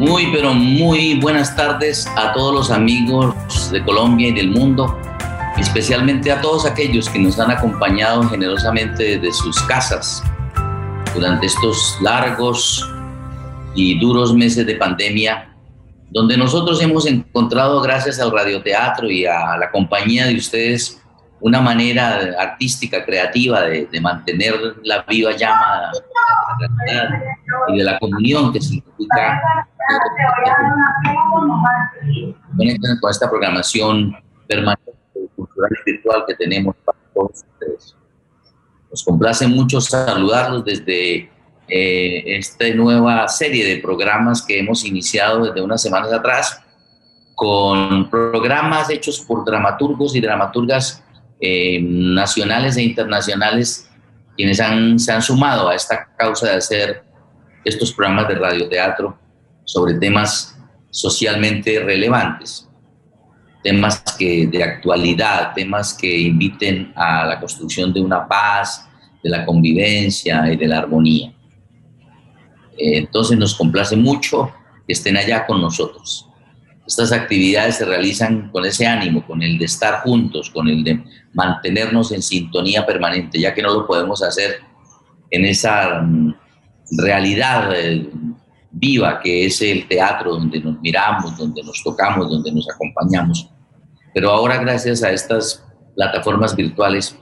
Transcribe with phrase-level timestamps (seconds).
[0.00, 4.98] Muy, pero muy buenas tardes a todos los amigos de Colombia y del mundo,
[5.58, 10.22] especialmente a todos aquellos que nos han acompañado generosamente desde sus casas
[11.14, 12.90] durante estos largos
[13.74, 15.54] y duros meses de pandemia,
[16.08, 20.99] donde nosotros hemos encontrado, gracias al radioteatro y a la compañía de ustedes,
[21.40, 25.90] una manera artística, creativa de, mantener la viva llama
[26.58, 27.24] de la
[27.68, 29.42] y de la comunión que significa
[33.00, 34.92] con esta programación permanente,
[35.34, 37.96] cultural y virtual que tenemos para todos ustedes.
[38.90, 41.30] Nos complace mucho saludarlos desde
[41.68, 46.62] eh, esta nueva serie de programas que hemos iniciado desde unas semanas atrás,
[47.34, 51.02] con programas hechos por dramaturgos y dramaturgas
[51.40, 53.90] eh, nacionales e internacionales
[54.36, 57.02] quienes se han sumado a esta causa de hacer
[57.64, 59.18] estos programas de radioteatro
[59.64, 60.58] sobre temas
[60.90, 62.68] socialmente relevantes,
[63.62, 68.88] temas que, de actualidad, temas que inviten a la construcción de una paz,
[69.22, 71.32] de la convivencia y de la armonía.
[72.78, 74.52] Eh, entonces nos complace mucho
[74.86, 76.26] que estén allá con nosotros.
[76.86, 81.04] Estas actividades se realizan con ese ánimo, con el de estar juntos, con el de
[81.32, 84.60] mantenernos en sintonía permanente, ya que no lo podemos hacer
[85.30, 86.34] en esa mm,
[86.98, 88.10] realidad eh,
[88.72, 93.48] viva que es el teatro donde nos miramos, donde nos tocamos, donde nos acompañamos.
[94.12, 95.64] Pero ahora gracias a estas
[95.94, 97.16] plataformas virtuales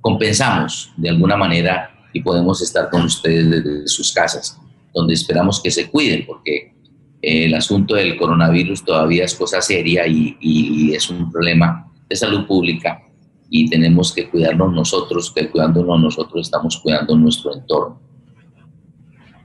[0.00, 4.58] compensamos de alguna manera y podemos estar con ustedes desde sus casas,
[4.94, 6.74] donde esperamos que se cuiden, porque
[7.20, 12.46] el asunto del coronavirus todavía es cosa seria y, y es un problema de salud
[12.46, 13.05] pública
[13.50, 18.00] y tenemos que cuidarnos nosotros, que cuidándonos nosotros estamos cuidando nuestro entorno.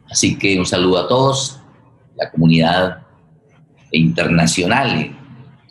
[0.10, 1.60] Así que un saludo a todos,
[2.18, 3.04] la comunidad
[3.92, 5.18] internacional.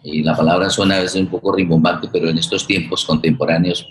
[0.02, 3.86] Y la palabra suena a veces un poco rimbombante, pero en estos tiempos contemporáneos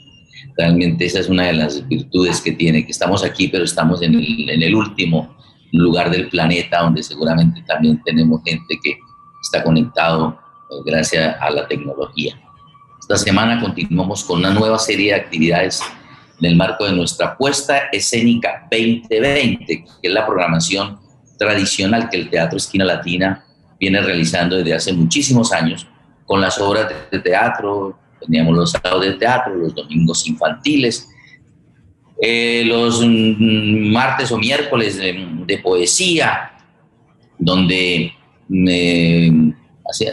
[0.57, 4.15] realmente esa es una de las virtudes que tiene, que estamos aquí, pero estamos en
[4.15, 5.35] el, en el último
[5.71, 8.97] lugar del planeta donde seguramente también tenemos gente que
[9.41, 10.37] está conectado
[10.71, 12.39] eh, gracias a la tecnología.
[13.11, 15.81] Esta semana continuamos con una nueva serie de actividades
[16.39, 20.99] en el marco de nuestra puesta escénica 2020, que es la programación
[21.39, 23.43] tradicional que el Teatro Esquina Latina
[23.79, 25.87] viene realizando desde hace muchísimos años
[26.27, 27.97] con las obras de teatro.
[28.21, 31.09] Teníamos los sábados de teatro, los domingos infantiles,
[32.21, 36.51] eh, los mm, martes o miércoles de, poesía,
[37.39, 38.13] donde
[38.67, 39.31] eh,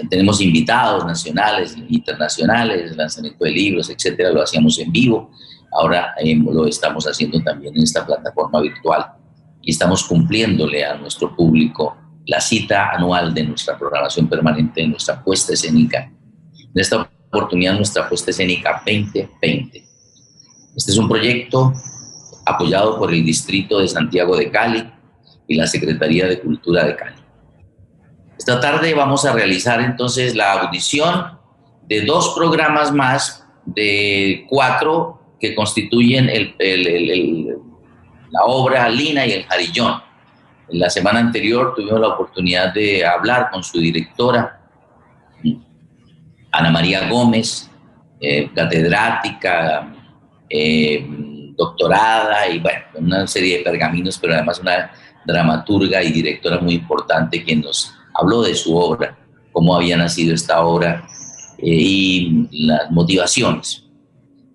[0.09, 5.31] tenemos invitados nacionales, internacionales, lanzamiento de libros, etcétera, lo hacíamos en vivo.
[5.79, 9.07] Ahora eh, lo estamos haciendo también en esta plataforma virtual
[9.63, 15.23] y estamos cumpliéndole a nuestro público la cita anual de nuestra programación permanente, de nuestra
[15.23, 16.11] puesta escénica.
[16.59, 19.87] En esta oportunidad, nuestra puesta escénica 2020.
[20.77, 21.73] Este es un proyecto
[22.45, 24.91] apoyado por el Distrito de Santiago de Cali
[25.49, 27.26] y la Secretaría de Cultura de Cali.
[28.39, 31.39] Esta tarde vamos a realizar entonces la audición
[31.89, 36.27] de dos programas más de cuatro que constituyen
[38.31, 40.03] la obra Lina y el Jarillón.
[40.69, 44.61] En la semana anterior tuvimos la oportunidad de hablar con su directora,
[46.53, 47.71] Ana María Gómez,
[48.21, 49.95] eh, catedrática,
[50.49, 51.07] eh,
[51.57, 54.91] doctorada y bueno, una serie de pergaminos, pero además una
[55.27, 59.17] dramaturga y directora muy importante quien nos habló de su obra,
[59.53, 61.07] cómo había nacido esta obra
[61.59, 63.85] eh, y las motivaciones.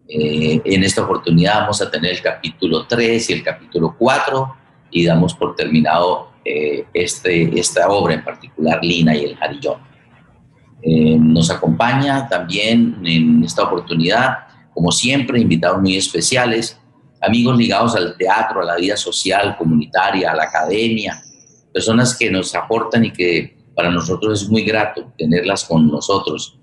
[0.08, 4.56] Eh, en esta oportunidad vamos a tener el capítulo 3 y el capítulo 4
[4.92, 9.80] y damos por terminado eh, este, esta obra en particular, Lina y el Jarillón.
[10.84, 14.40] nos acompaña también en esta oportunidad,
[14.74, 16.80] como siempre, invitados muy especiales,
[17.22, 21.24] amigos ligados al teatro, a la vida social, comunitaria, a la academia,
[21.74, 26.60] personas que nos aportan y que para nosotros es muy grato tenerlas con nosotros,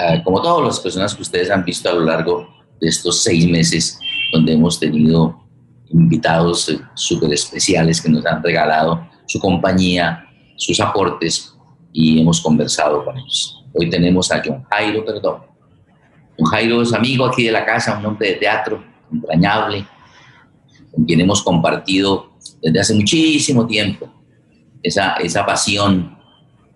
[0.00, 2.48] ah, como todas las personas que ustedes han visto a lo largo
[2.80, 3.98] de estos seis meses,
[4.32, 5.42] donde hemos tenido
[5.90, 10.26] invitados eh, súper especiales que nos han regalado su compañía,
[10.56, 11.54] sus aportes
[11.92, 13.64] y hemos conversado con ellos.
[13.72, 15.42] Hoy tenemos a John Jairo, perdón.
[16.38, 18.82] John Jairo es amigo aquí de la casa, un hombre de teatro
[19.12, 19.86] entrañable,
[20.92, 22.30] con quien hemos compartido
[22.62, 24.10] desde hace muchísimo tiempo
[24.86, 26.16] esa, esa pasión,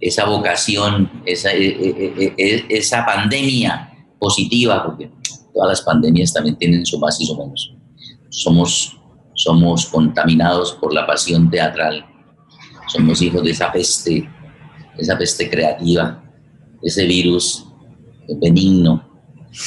[0.00, 5.10] esa vocación, esa, e, e, e, esa pandemia positiva, porque
[5.54, 7.72] todas las pandemias también tienen su más y su menos.
[8.30, 8.98] Somos,
[9.34, 12.04] somos contaminados por la pasión teatral,
[12.88, 14.28] somos hijos de esa peste,
[14.98, 16.22] esa peste creativa,
[16.82, 17.64] ese virus
[18.40, 19.04] benigno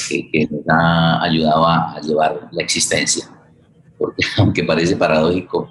[0.08, 3.26] que, nos ha ayudado a, llevar la existencia.
[3.98, 5.70] Porque aunque parece paradójico,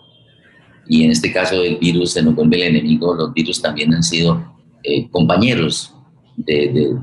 [0.88, 4.04] y en este caso el virus se nos vuelve el enemigo, los virus también han
[4.04, 4.54] sido
[4.84, 5.94] eh, compañeros
[6.36, 6.96] de,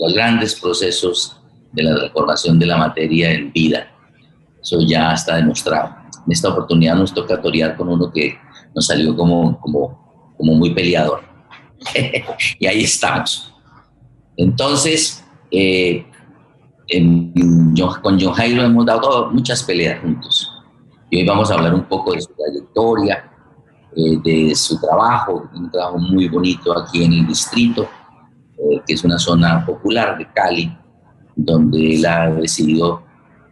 [0.00, 1.40] los grandes procesos
[1.72, 3.90] de la transformación de la materia en vida.
[4.60, 5.94] Eso ya está demostrado.
[6.26, 8.36] En esta oportunidad nos toca torear con uno que
[8.74, 11.22] nos salió como, como, como muy peleador.
[12.58, 13.52] y ahí estamos.
[14.36, 16.04] Entonces, eh,
[18.02, 20.49] con John Jairo hemos dado muchas peleas juntos.
[21.10, 23.28] Y hoy vamos a hablar un poco de su trayectoria,
[23.96, 27.88] eh, de su trabajo, un trabajo muy bonito aquí en el distrito,
[28.56, 30.72] eh, que es una zona popular de Cali,
[31.34, 33.02] donde él ha decidido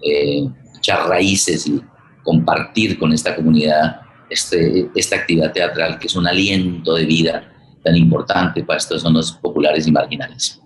[0.00, 1.82] eh, echar raíces y
[2.22, 7.52] compartir con esta comunidad este, esta actividad teatral, que es un aliento de vida
[7.82, 10.60] tan importante para estas zonas populares y marginales.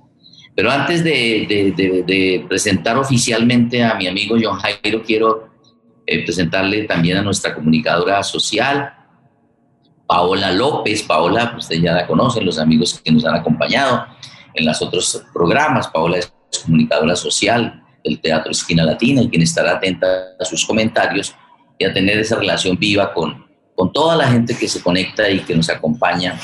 [0.54, 5.51] Pero antes de, presentar oficialmente a mi amigo John Jairo, quiero
[6.06, 8.94] eh, presentarle también a nuestra comunicadora social,
[10.06, 11.02] Paola López.
[11.02, 14.06] Paola, ustedes ya la conocen, los amigos que nos han acompañado
[14.54, 15.88] en los otros programas.
[15.88, 16.32] Paola es
[16.64, 20.06] comunicadora social del Teatro Esquina Latina y quien estará atenta
[20.38, 21.34] a sus comentarios
[21.78, 25.40] y a tener esa relación viva con, con toda la gente que se conecta y
[25.40, 26.38] que nos acompaña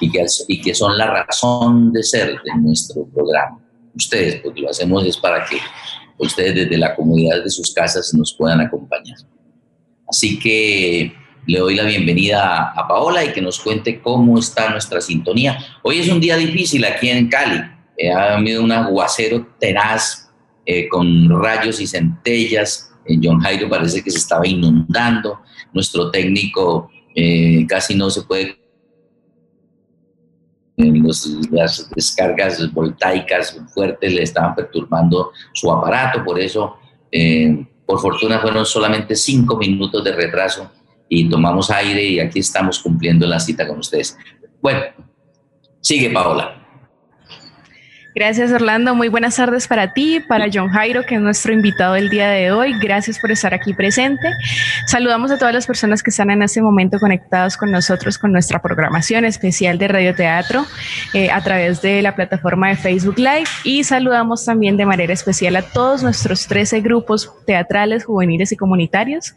[0.00, 3.58] y que, y que son la razón de ser de nuestro programa.
[3.94, 5.58] Ustedes, porque lo hacemos es para que
[6.18, 9.16] ustedes desde la comunidad de sus casas nos puedan acompañar.
[10.08, 11.12] Así que
[11.46, 15.58] le doy la bienvenida a, Paola y que nos cuente cómo está nuestra sintonía.
[15.82, 17.62] Hoy es un día difícil aquí en Cali.
[17.96, 20.30] Eh, ha habido un aguacero tenaz
[20.66, 22.90] eh, con rayos y centellas.
[23.06, 25.40] En John Jairo parece que se estaba inundando
[25.72, 28.57] nuestro técnico eh, casi no se puede
[31.50, 36.76] las descargas voltaicas fuertes le estaban perturbando su aparato, por eso,
[37.10, 40.70] eh, por fortuna, fueron solamente cinco minutos de retraso
[41.08, 44.16] y tomamos aire y aquí estamos cumpliendo la cita con ustedes.
[44.60, 44.82] Bueno,
[45.80, 46.67] sigue Paola.
[48.18, 52.10] Gracias Orlando, muy buenas tardes para ti, para John Jairo, que es nuestro invitado del
[52.10, 52.76] día de hoy.
[52.80, 54.28] Gracias por estar aquí presente.
[54.88, 58.60] Saludamos a todas las personas que están en este momento conectados con nosotros con nuestra
[58.60, 60.66] programación especial de Radio Teatro
[61.14, 65.54] eh, a través de la plataforma de Facebook Live y saludamos también de manera especial
[65.54, 69.32] a todos nuestros 13 grupos teatrales, juveniles y comunitarios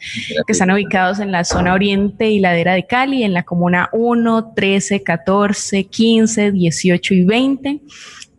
[0.47, 4.53] que están ubicados en la zona oriente y ladera de Cali, en la comuna 1,
[4.55, 7.81] 13, 14, 15, 18 y 20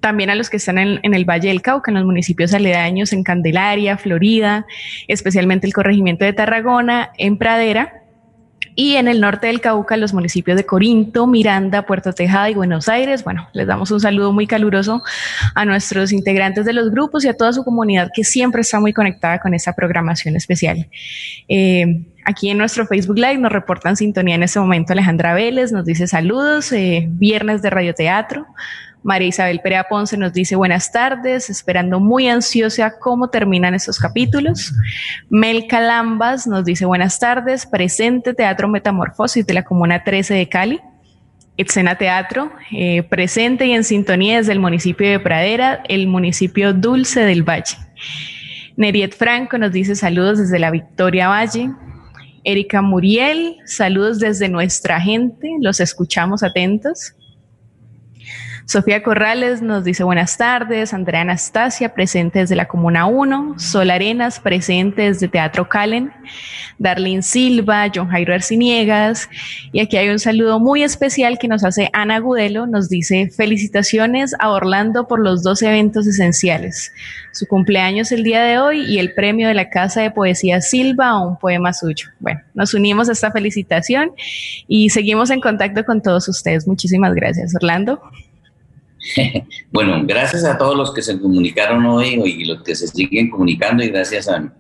[0.03, 3.23] también a los que están en, el Valle del Cauca, en los municipios aledaños, en
[3.23, 4.67] Candelaria, Florida,
[5.07, 8.03] especialmente el corregimiento de Tarragona, en Pradera,
[8.75, 12.89] y en el norte del Cauca, los municipios de Corinto, Miranda, Puerto Tejada y Buenos
[12.89, 13.23] Aires.
[13.23, 15.03] Bueno, les damos un saludo muy caluroso
[15.55, 18.93] a nuestros integrantes de los grupos y a toda su comunidad que siempre está muy
[18.93, 20.89] conectada con esta programación especial.
[21.49, 25.85] Eh, aquí en nuestro Facebook Live nos reportan sintonía en este momento Alejandra Vélez, nos
[25.85, 28.47] dice saludos, eh, viernes de radioteatro.
[29.03, 34.73] María Isabel Perea Ponce nos dice buenas tardes, esperando muy ansiosa cómo terminan estos capítulos.
[35.29, 40.81] Mel Calambas nos dice buenas tardes, presente Teatro Metamorfosis de la Comuna 13 de Cali.
[41.57, 47.21] Escena Teatro, eh, presente y en sintonía desde el municipio de Pradera, el municipio Dulce
[47.21, 47.77] del Valle.
[48.77, 51.71] Neriet Franco nos dice saludos desde la Victoria Valle.
[52.45, 57.15] Erika Muriel, saludos desde nuestra gente, los escuchamos atentos.
[58.73, 64.41] Sofía Corrales nos dice buenas tardes, Andrea Anastasia presente desde la Comuna 1, Sol Arenas
[64.41, 66.11] presente desde Teatro Calen,
[66.79, 69.29] Darlene Silva, John Jairo Arciniegas
[69.73, 74.35] y aquí hay un saludo muy especial que nos hace Ana Gudelo, nos dice felicitaciones
[74.39, 76.95] a Orlando por los dos eventos esenciales,
[77.33, 81.09] su cumpleaños el día de hoy y el premio de la Casa de Poesía Silva
[81.09, 82.09] a un poema suyo.
[82.21, 84.13] Bueno, nos unimos a esta felicitación
[84.67, 86.67] y seguimos en contacto con todos ustedes.
[86.67, 88.01] Muchísimas gracias, Orlando.
[89.73, 93.83] bueno, gracias a todos los que se comunicaron hoy y los que se siguen comunicando
[93.83, 94.53] y gracias a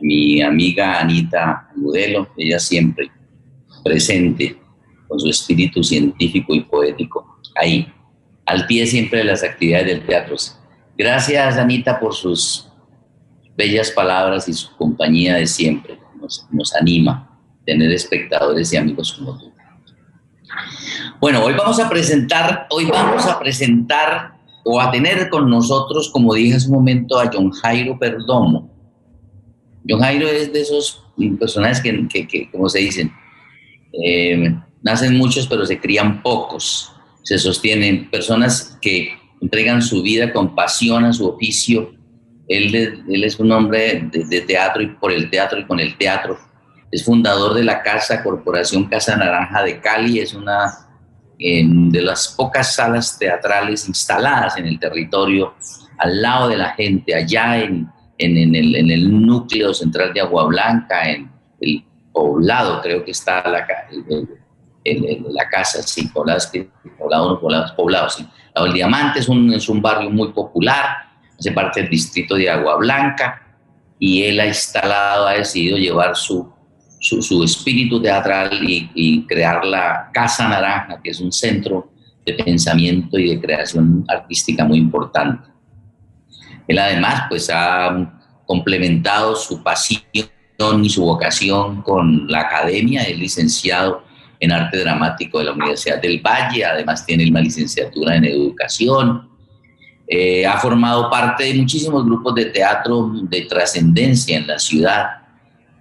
[0.00, 3.10] mi amiga Anita Mudelo, ella siempre
[3.84, 4.56] presente
[5.06, 7.86] con su espíritu científico y poético ahí,
[8.46, 10.36] al pie siempre de las actividades del teatro.
[10.96, 12.68] Gracias Anita por sus
[13.56, 15.98] bellas palabras y su compañía de siempre.
[16.20, 17.30] Nos, nos anima
[17.64, 19.53] tener espectadores y amigos como tú.
[21.24, 26.34] Bueno, hoy vamos a presentar, hoy vamos a presentar o a tener con nosotros, como
[26.34, 28.70] dije hace un momento, a John Jairo Perdomo.
[29.88, 31.02] John Jairo es de esos
[31.40, 33.10] personajes que, como se dicen,
[34.04, 36.92] eh, nacen muchos, pero se crían pocos.
[37.22, 41.94] Se sostienen personas que entregan su vida con pasión a su oficio.
[42.48, 42.74] Él
[43.08, 46.36] es un hombre de, teatro y por el teatro y con el teatro.
[46.92, 50.18] Es fundador de la Casa Corporación Casa Naranja de Cali.
[50.18, 50.83] Es una
[51.38, 55.54] de las pocas salas teatrales instaladas en el territorio,
[55.98, 57.88] al lado de la gente, allá en,
[58.18, 63.66] en, el, en núcleo central de Agua Blanca, en el poblado, creo que está la,
[64.84, 66.50] la casa, sí, poblados,
[66.98, 68.26] poblados, poblados, poblados sí.
[68.54, 70.96] El Diamante es un, es un barrio muy popular,
[71.36, 73.40] hace parte del distrito de Agua Blanca,
[73.98, 76.53] y él ha instalado, ha decidido llevar su,
[77.04, 81.90] su, espíritu teatral y, crear la Casa Naranja, que es un centro
[82.24, 85.48] de pensamiento y de creación artística muy importante.
[86.66, 88.10] Él además pues ha
[88.46, 90.04] complementado su pasión
[90.82, 94.04] y su vocación con la academia, es licenciado
[94.40, 99.28] en arte dramático de la Universidad del Valle, además tiene una licenciatura en educación,
[100.06, 105.06] eh, ha formado parte de muchísimos grupos de teatro de trascendencia en la ciudad.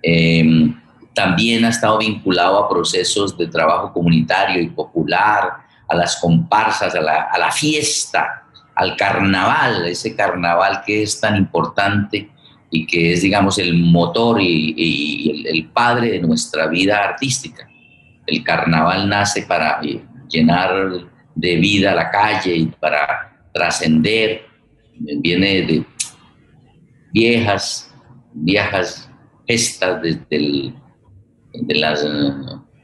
[0.01, 0.75] Em,
[1.13, 7.01] también ha estado vinculado a procesos de trabajo comunitario y popular, a las comparsas, a
[7.01, 8.43] la, a la fiesta,
[8.75, 12.29] al carnaval, ese carnaval que es tan importante
[12.71, 17.67] y que es, digamos, el motor y, el, padre de nuestra vida artística.
[18.25, 20.71] El carnaval nace para eh, llenar
[21.35, 24.47] de vida la calle y para trascender,
[24.97, 25.85] viene de
[27.11, 27.93] viejas,
[28.33, 29.09] viejas
[29.47, 30.73] gestas desde
[31.53, 32.05] de las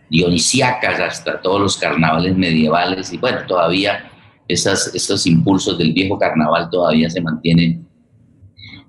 [0.09, 4.11] dionisíacas hasta todos los carnavales medievales y bueno, todavía
[4.47, 7.87] esas, esos impulsos del viejo carnaval todavía se mantienen.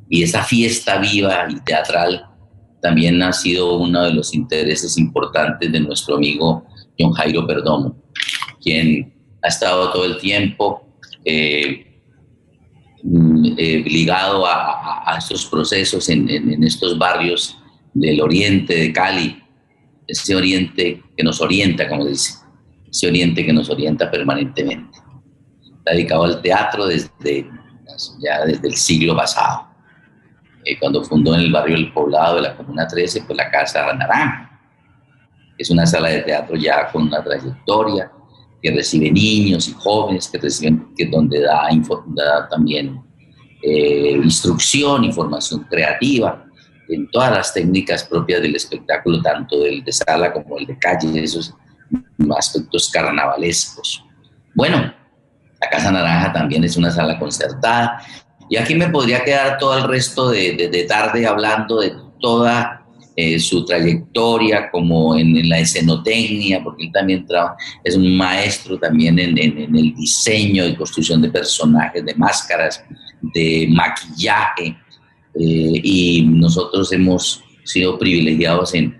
[0.08, 2.26] Y esa fiesta viva y teatral
[2.80, 6.64] también ha sido uno de los intereses importantes de nuestro amigo
[6.98, 7.96] John Jairo Perdomo,
[8.60, 10.82] quien ha estado todo el tiempo
[11.24, 12.02] eh,
[13.56, 17.58] eh, ligado a, estos procesos en, en, estos barrios
[17.92, 19.39] del oriente de Cali,
[20.10, 22.34] ese oriente que nos orienta, como dice,
[22.90, 24.98] ese oriente que nos orienta permanentemente.
[25.78, 27.48] Está dedicado al teatro desde,
[28.20, 29.68] ya desde el siglo pasado.
[30.64, 33.92] Eh, cuando fundó en el barrio El Poblado de la Comuna 13, pues la Casa
[33.94, 34.60] Naranja.
[35.56, 38.10] Es una sala de teatro ya con una trayectoria,
[38.62, 41.68] que recibe niños y jóvenes, que reciben, que donde da,
[42.08, 43.00] da también
[43.62, 46.49] eh, instrucción, información creativa
[46.90, 51.22] en todas las técnicas propias del espectáculo, tanto del de sala como el de calle,
[51.22, 51.54] esos
[52.36, 54.04] aspectos carnavalescos.
[54.54, 54.92] Bueno,
[55.60, 58.02] la Casa Naranja también es una sala concertada
[58.48, 63.64] y aquí me podría quedar todo el resto de, tarde hablando de toda eh, su
[63.64, 67.26] trayectoria como en, la escenotecnia, porque él también
[67.84, 72.82] es un maestro también en, el diseño y construcción de personajes, de máscaras,
[73.34, 74.76] de maquillaje.
[75.34, 78.98] Eh, y nosotros hemos sido privilegiados en,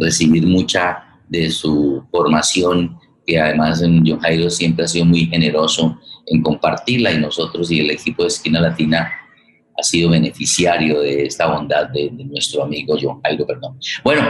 [0.00, 5.98] recibir mucha de su formación, que además en John Jairo siempre ha sido muy generoso
[6.26, 9.10] en compartirla y nosotros y el equipo de Esquina Latina
[9.78, 13.78] ha sido beneficiario de esta bondad de, nuestro amigo John Jairo, perdón.
[14.04, 14.26] Bueno,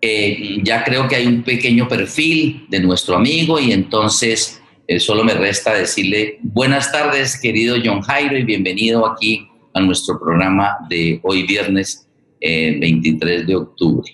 [0.00, 5.24] eh, ya creo que hay un pequeño perfil de nuestro amigo y entonces eh, solo
[5.24, 11.20] me resta decirle buenas tardes, querido John Jairo, y bienvenido aquí a nuestro programa de
[11.22, 12.08] hoy viernes
[12.40, 14.10] 23 eh, de octubre.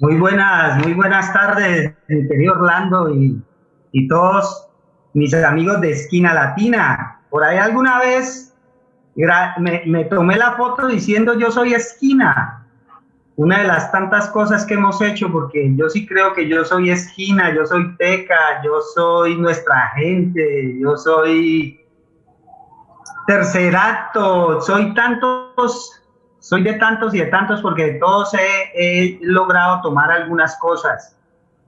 [0.00, 3.40] Muy buenas, muy buenas tardes, querido Orlando y,
[3.92, 4.68] y todos
[5.14, 7.20] mis amigos de Esquina Latina.
[7.30, 8.54] Por ahí alguna vez
[9.86, 12.60] me, tomé la foto diciendo yo soy esquina.
[13.36, 16.90] Una de las tantas cosas que hemos hecho, porque yo sí creo que yo soy
[16.90, 21.83] esquina, yo soy teca, yo soy nuestra gente, yo soy
[23.26, 26.02] tercer acto, soy tantos,
[26.38, 31.14] soy de tantos y de tantos porque de todos he logrado tomar algunas cosas.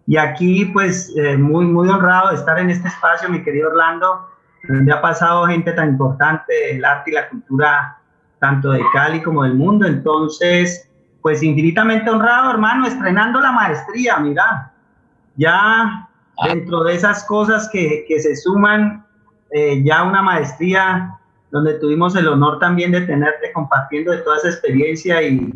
[0.06, 4.28] Y aquí, pues, eh, muy, muy honrado de estar en este espacio, mi querido Orlando,
[4.68, 7.98] donde ha pasado gente tan importante del arte y la cultura,
[8.38, 9.84] tanto de Cali como del mundo.
[9.84, 10.88] Entonces,
[11.22, 14.72] pues, infinitamente honrado, hermano, estrenando la maestría, mira.
[15.34, 16.08] Ya
[16.44, 19.04] dentro de esas cosas que, que se suman,
[19.50, 21.18] eh, ya una maestría
[21.56, 25.54] donde tuvimos el honor también de tenerte compartiendo de toda esa experiencia y,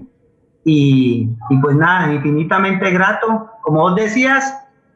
[0.64, 1.28] y,
[1.60, 3.50] pues nada, infinitamente grato.
[3.60, 4.54] Como vos decías,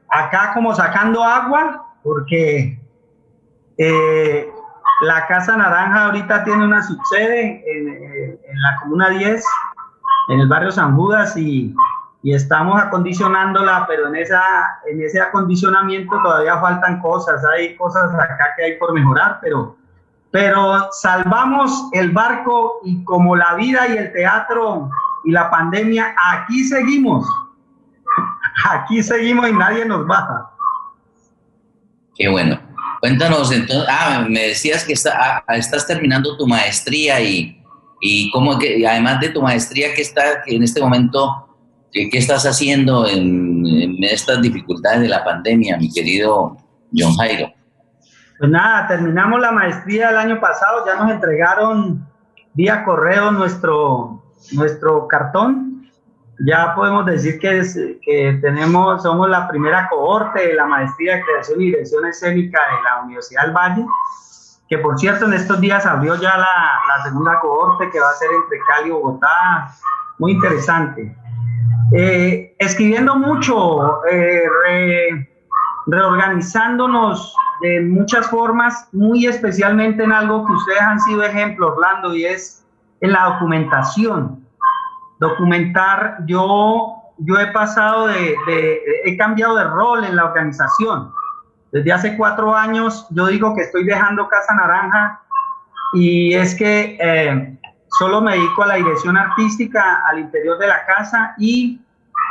[0.08, 2.80] acá como sacando agua, porque
[3.76, 4.48] eh,
[5.02, 9.44] la Casa Naranja ahorita tiene una subsede en, en, la Comuna 10,
[10.30, 11.74] en el barrio San Judas, y,
[12.22, 14.42] y estamos acondicionándola, pero en, esa,
[14.90, 19.76] en ese acondicionamiento todavía faltan cosas, hay cosas acá que hay por mejorar, pero,
[20.34, 24.90] pero salvamos el barco y como la vida y el teatro
[25.22, 27.24] y la pandemia, aquí seguimos,
[28.68, 30.50] aquí seguimos y nadie nos baja.
[32.16, 32.58] Qué bueno.
[32.98, 37.62] Cuéntanos entonces, ah, me decías que ah, estás terminando tu maestría y,
[38.00, 41.46] y cómo que, además de tu maestría, ¿qué está en este momento,
[41.92, 46.56] qué, qué estás haciendo en, en, estas dificultades de la pandemia, mi querido
[46.92, 47.52] John Jairo?
[48.38, 52.06] Pues nada, terminamos la maestría el año pasado, ya nos entregaron
[52.54, 54.22] vía correo nuestro,
[54.52, 55.88] nuestro cartón.
[56.46, 57.62] Ya podemos decir que,
[58.04, 62.82] que tenemos, somos la primera cohorte de la maestría de creación y dirección escénica de
[62.82, 63.86] la Universidad del Valle
[64.68, 68.14] que por cierto en estos días abrió ya la, la segunda cohorte que va a
[68.14, 69.68] ser entre Cali y Bogotá,
[70.18, 71.14] muy interesante.
[71.92, 75.33] Eh, escribiendo mucho, eh, re,
[75.86, 82.24] reorganizándonos de muchas formas, muy especialmente en algo que ustedes han sido ejemplo, Orlando, y
[82.24, 82.64] es
[83.00, 84.44] en la documentación.
[85.20, 88.36] Documentar, yo, yo he pasado de,
[89.04, 91.12] he cambiado de rol en la organización
[91.74, 95.20] desde hace cuatro años yo digo que estoy dejando Casa Naranja
[95.92, 97.58] y es que eh,
[97.98, 101.80] solo me dedico a la dirección artística al interior de la casa y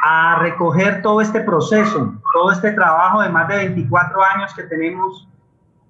[0.06, 5.30] a recoger todo este proceso, todo este trabajo de más de 24 años que tenemos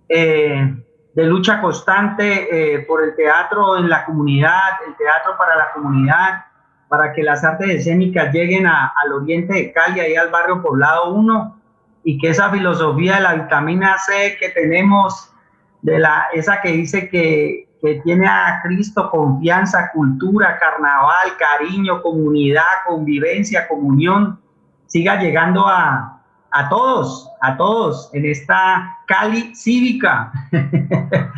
[0.07, 0.75] eh,
[1.15, 6.45] de lucha constante eh, por el teatro en la comunidad, el teatro para la comunidad,
[6.89, 11.61] para que las artes escénicas lleguen al oriente de Cali, ahí al barrio Poblado 1,
[12.03, 15.33] y que esa filosofía de la vitamina C que tenemos,
[15.81, 22.63] de la, esa que dice que, que tiene a Cristo confianza, cultura, carnaval, cariño, comunidad,
[22.87, 24.39] convivencia, comunión,
[24.87, 26.21] siga llegando a,
[26.51, 30.31] a todos, a todos en esta Cali cívica.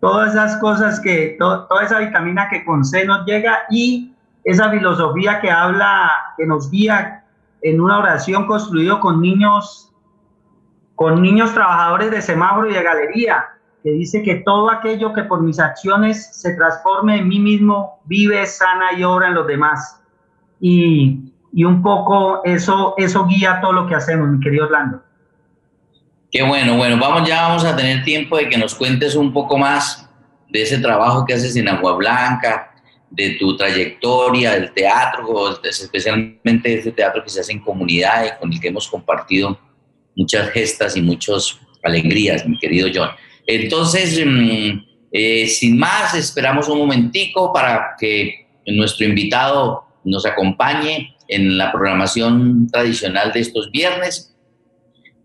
[0.00, 5.40] Todas esas cosas que, toda esa vitamina que con C nos llega y esa filosofía
[5.40, 7.24] que habla, que nos guía
[7.62, 9.92] en una oración construido con niños
[10.94, 13.44] con niños trabajadores de semáforo y de galería,
[13.82, 18.46] que dice que todo aquello que por mis acciones se transforme en mí mismo, vive,
[18.46, 20.00] sana y obra en los demás.
[20.60, 25.02] Y, y un poco eso, eso guía todo lo que hacemos, mi querido Orlando.
[26.30, 29.56] Qué bueno, bueno, vamos ya vamos a tener tiempo de que nos cuentes un poco
[29.56, 30.08] más
[30.50, 32.74] de ese trabajo que haces en Agua Blanca,
[33.10, 38.52] de tu trayectoria, del teatro, especialmente ese teatro que se hace en comunidad y con
[38.52, 39.58] el que hemos compartido
[40.14, 43.08] muchas gestas y muchas alegrías, mi querido John.
[43.48, 44.78] Entonces, mm,
[45.10, 52.68] eh, sin más, esperamos un momentico para que nuestro invitado nos acompañe en la programación
[52.70, 54.36] tradicional de estos viernes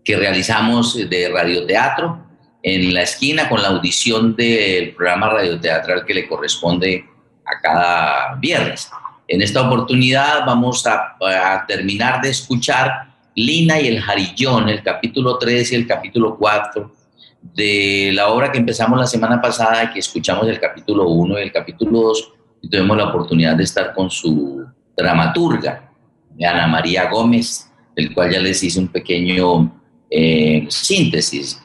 [0.02, 2.18] que realizamos de radioteatro
[2.62, 7.04] en la esquina con la audición del programa radioteatral que le corresponde
[7.44, 8.88] a cada viernes.
[9.28, 15.36] En esta oportunidad vamos a, a terminar de escuchar Lina y el Jarillón, el capítulo
[15.36, 17.03] 3 y el capítulo 4
[17.52, 21.52] de la obra que empezamos la semana pasada, que escuchamos el capítulo 1 y el
[21.52, 24.64] capítulo 2, y tuvimos la oportunidad de estar con su
[24.96, 25.92] dramaturga,
[26.40, 29.80] Ana María Gómez, del cual ya les hice un pequeño
[30.10, 31.62] eh, síntesis.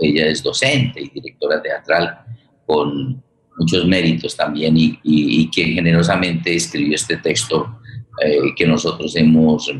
[0.00, 2.20] Ella es, docente y directora teatral
[2.64, 3.22] con
[3.58, 7.80] muchos méritos también y, y, que generosamente escribió este texto
[8.24, 9.70] eh, que nosotros hemos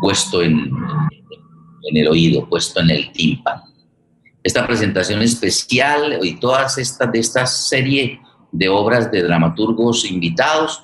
[0.00, 0.70] puesto en,
[1.84, 3.71] en el oído, puesto en el tímpano.
[4.42, 10.82] Esta presentación especial y todas estas de esta serie de obras de dramaturgos invitados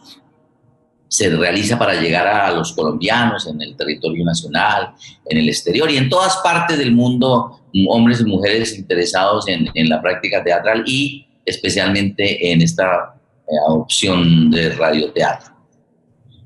[1.09, 4.95] se realiza para llegar a los colombianos en el territorio nacional,
[5.27, 10.01] en el exterior y en todas partes del mundo, hombres y mujeres interesados en, la
[10.03, 13.15] práctica teatral y especialmente en esta
[13.47, 15.55] eh, opción de radioteatro.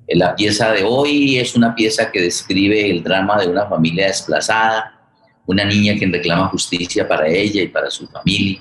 [0.08, 5.01] La pieza de hoy es una pieza que describe el drama de una familia desplazada,
[5.46, 8.60] una niña que reclama justicia para ella y para su familia.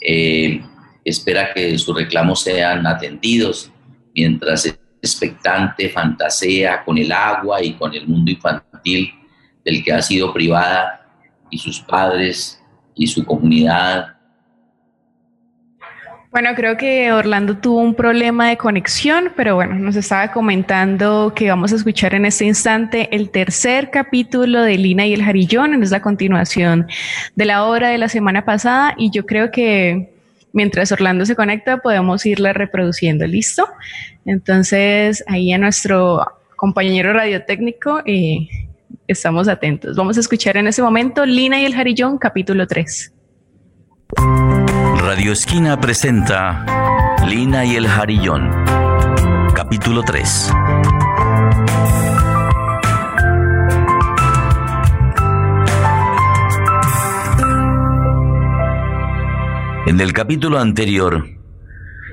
[0.00, 0.60] Eh,
[1.04, 3.70] espera que sus reclamos sean atendidos
[4.14, 4.66] mientras
[5.00, 9.12] expectante fantasea con el agua y con el mundo infantil
[9.64, 11.06] del que ha sido privada
[11.50, 12.60] y sus padres
[12.94, 14.15] y su comunidad
[16.36, 21.48] bueno, creo que Orlando tuvo un problema de conexión, pero bueno, nos estaba comentando que
[21.48, 25.90] vamos a escuchar en este instante el tercer capítulo de Lina y el Jarillón, es
[25.90, 26.88] la continuación
[27.36, 30.12] de la obra de la semana pasada y yo creo que
[30.52, 33.66] mientras Orlando se conecta podemos irla reproduciendo, ¿listo?
[34.26, 36.22] Entonces ahí a nuestro
[36.54, 38.50] compañero radiotécnico, y
[39.08, 39.96] estamos atentos.
[39.96, 43.14] Vamos a escuchar en ese momento Lina y el Jarillón, capítulo 3.
[45.06, 46.66] Radio Esquina presenta
[47.28, 48.50] Lina y el Jarillón,
[49.54, 50.52] capítulo 3.
[59.86, 61.24] En el capítulo anterior,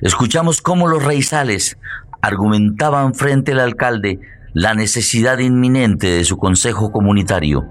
[0.04, 1.80] escuchamos cómo los raizales
[2.22, 4.20] argumentaban frente al alcalde
[4.54, 7.68] la necesidad inminente de su consejo comunitario,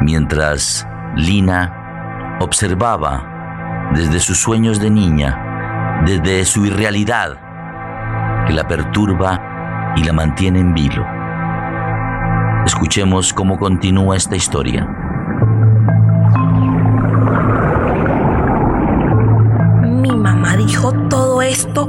[0.00, 3.27] mientras Lina observaba
[3.94, 7.38] desde sus sueños de niña, desde su irrealidad,
[8.46, 11.04] que la perturba y la mantiene en vilo.
[12.66, 14.86] Escuchemos cómo continúa esta historia.
[19.82, 21.88] Mi mamá dijo todo esto,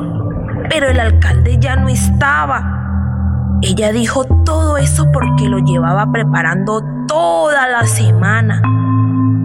[0.69, 3.59] pero el alcalde ya no estaba.
[3.61, 8.61] Ella dijo todo eso porque lo llevaba preparando toda la semana.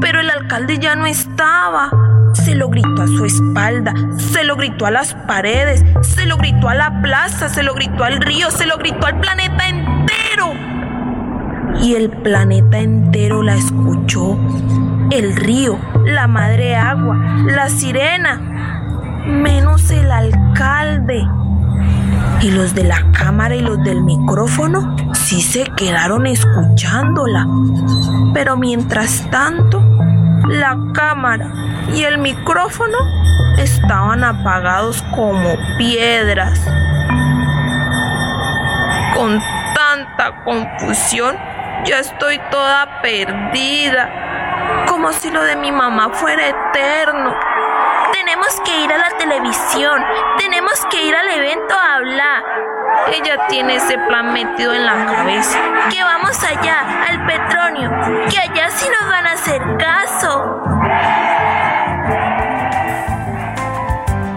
[0.00, 1.90] Pero el alcalde ya no estaba.
[2.34, 6.68] Se lo gritó a su espalda, se lo gritó a las paredes, se lo gritó
[6.68, 10.52] a la plaza, se lo gritó al río, se lo gritó al planeta entero.
[11.82, 14.38] Y el planeta entero la escuchó.
[15.10, 17.16] El río, la madre agua,
[17.46, 18.40] la sirena,
[19.26, 21.26] menos el alcalde.
[22.40, 27.46] Y los de la cámara y los del micrófono sí se quedaron escuchándola.
[28.34, 29.82] Pero mientras tanto,
[30.48, 31.50] la cámara
[31.92, 32.98] y el micrófono
[33.58, 36.60] estaban apagados como piedras.
[39.14, 39.40] Con
[39.74, 41.36] tanta confusión,
[41.84, 44.84] ya estoy toda perdida.
[44.88, 47.34] Como si lo de mi mamá fuera eterno.
[48.12, 50.02] Tenemos que ir a la televisión,
[50.38, 52.42] tenemos que ir al evento a hablar.
[53.12, 55.58] Ella tiene ese plan metido en la cabeza.
[55.90, 57.90] Que vamos allá, al petróleo,
[58.30, 60.62] que allá sí nos van a hacer caso.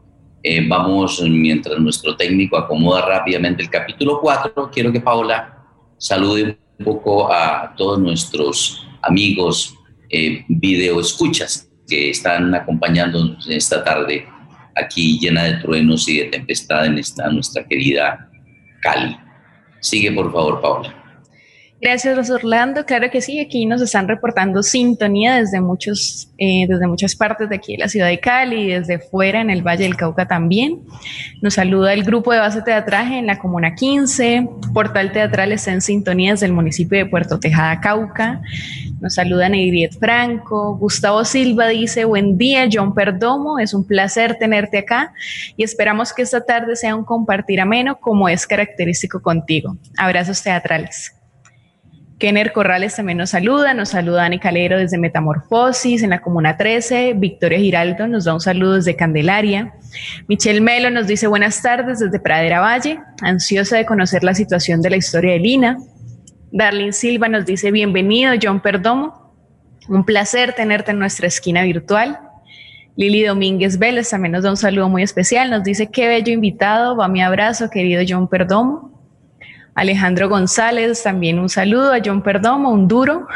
[0.49, 5.59] Eh, vamos, mientras nuestro técnico acomoda rápidamente el capítulo 4, quiero que Paola
[5.99, 9.75] salude un poco a todos nuestros amigos
[10.09, 14.25] eh, video escuchas que están acompañándonos esta tarde
[14.77, 18.31] aquí llena de truenos y de tempestad en esta nuestra querida
[18.83, 19.17] Cali.
[19.81, 21.06] Sigue por favor, Paola.
[21.79, 22.87] Gracias, Orlando.
[22.87, 27.57] Claro que sí, aquí nos están reportando sintonía desde, muchos, eh, desde muchas partes de
[27.57, 30.81] aquí de la ciudad de Cali desde fuera en el Valle del Cauca también.
[31.43, 34.49] Nos saluda el grupo de base teatraje en la Comuna 15.
[34.73, 38.41] Portal Teatral está en sintonía desde el municipio de Puerto Tejada, Cauca.
[39.03, 40.79] Nos saluda Neidiet Franco.
[40.79, 43.59] Gustavo Silva dice, buen día, John Perdomo.
[43.59, 45.12] Es un placer tenerte acá
[45.59, 49.77] y esperamos que esta tarde sea un compartir ameno como es característico contigo.
[49.99, 51.12] Abrazos teatrales.
[52.18, 57.12] Kenner Corrales también nos saluda, nos saluda Ani Calero desde Metamorfosis en la Comuna 13,
[57.14, 59.74] Victoria Giraldo nos da un saludo desde Candelaria,
[60.26, 64.90] Michelle Melo nos dice buenas tardes desde Pradera Valle, ansiosa de conocer la situación de
[64.90, 65.79] la historia de Lina,
[66.50, 69.35] Darlene Silva nos dice bienvenido John Perdomo,
[69.88, 72.18] un placer tenerte en nuestra esquina virtual,
[72.96, 76.96] Lili Domínguez Vélez también nos da un saludo muy especial, nos dice qué bello invitado,
[76.96, 78.96] va mi abrazo querido John Perdomo,
[79.77, 83.29] Alejandro González, también un saludo a John Perdomo, un duro,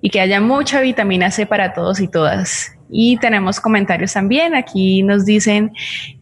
[0.00, 2.79] y que haya mucha vitamina C para todos y todas.
[2.90, 4.54] Y tenemos comentarios también.
[4.54, 5.72] Aquí nos dicen,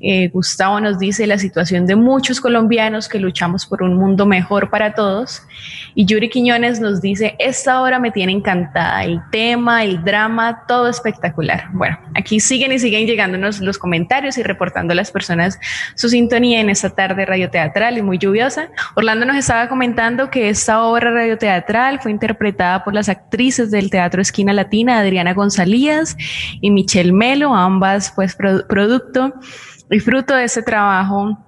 [0.00, 4.70] eh, Gustavo nos dice la situación de muchos colombianos que luchamos por un mundo mejor
[4.70, 5.42] para todos.
[5.94, 10.88] Y Yuri Quiñones nos dice, esta hora me tiene encantada, el tema, el drama, todo
[10.88, 11.68] espectacular.
[11.72, 15.58] Bueno, aquí siguen y siguen llegándonos los comentarios y reportando a las personas
[15.94, 18.68] su sintonía en esta tarde radioteatral y muy lluviosa.
[18.94, 24.20] Orlando nos estaba comentando que esta obra radioteatral fue interpretada por las actrices del Teatro
[24.20, 25.68] Esquina Latina, Adriana González
[26.60, 29.34] y Michelle Melo, ambas pues producto
[29.90, 31.38] y fruto de ese trabajo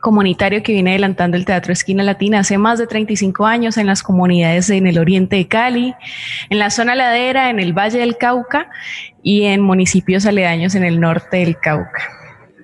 [0.00, 4.02] comunitario que viene adelantando el Teatro Esquina Latina hace más de 35 años en las
[4.02, 5.94] comunidades en el oriente de Cali,
[6.50, 8.70] en la zona ladera, en el Valle del Cauca
[9.22, 12.17] y en municipios aledaños en el norte del Cauca.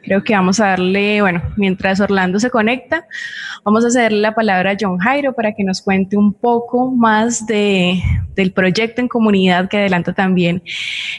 [0.04, 3.06] Creo que vamos a darle, bueno, mientras Orlando se conecta,
[3.64, 7.46] vamos a cederle la palabra a John Jairo para que nos cuente un poco más
[7.46, 8.02] de
[8.34, 10.62] del proyecto en comunidad que adelanta también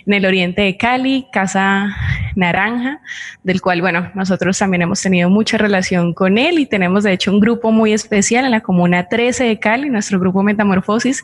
[0.05, 1.95] en el oriente de Cali, Casa
[2.35, 3.01] Naranja,
[3.43, 7.31] del cual, bueno, nosotros también hemos tenido mucha relación con él y tenemos de hecho
[7.31, 11.23] un grupo muy especial en la comuna 13 de Cali, nuestro grupo Metamorfosis,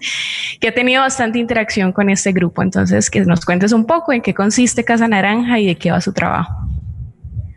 [0.60, 2.64] que ha tenido bastante interacción con este grupo.
[2.64, 6.02] Entonces, que nos cuentes un poco en qué consiste Casa Naranja y de qué va
[6.02, 6.72] su trabajo.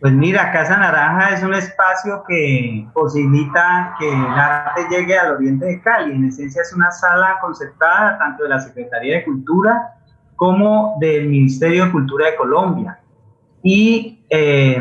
[0.05, 5.65] Pues mira, Casa Naranja es un espacio que posibilita que el arte llegue al oriente
[5.65, 6.13] de Cali.
[6.13, 9.95] En esencia es una sala concertada tanto de la Secretaría de Cultura
[10.37, 13.01] como del Ministerio de Cultura de Colombia.
[13.63, 14.79] Y eh,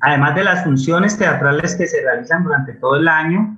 [0.00, 3.56] además de las funciones teatrales que se realizan durante todo el año,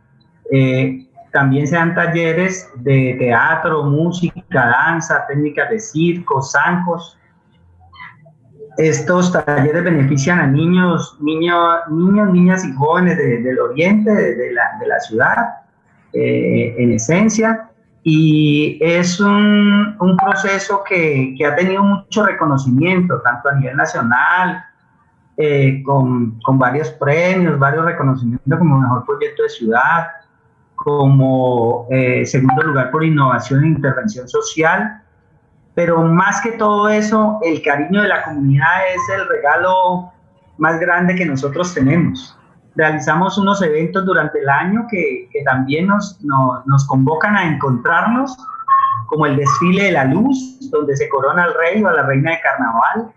[0.52, 7.18] eh, también se dan talleres de teatro, música, danza, técnicas de circo, zancos,
[8.78, 15.36] estos talleres benefician a niños, niños, niños niñas y jóvenes del oriente, de, la, ciudad,
[16.12, 17.70] eh, en esencia,
[18.02, 24.64] y es un, proceso que, ha tenido mucho reconocimiento, tanto a nivel nacional,
[25.36, 30.06] eh, con, varios premios, varios reconocimientos como mejor proyecto de ciudad,
[30.76, 35.02] como eh, segundo lugar por innovación e intervención social,
[35.76, 40.10] pero más que todo eso, el cariño de la comunidad es el regalo
[40.56, 42.34] más grande que nosotros tenemos.
[42.76, 48.34] Realizamos unos eventos durante el año que, también nos, nos, convocan a encontrarnos,
[49.08, 52.30] como el desfile de la luz, donde se corona al rey o a la reina
[52.30, 53.12] de carnaval.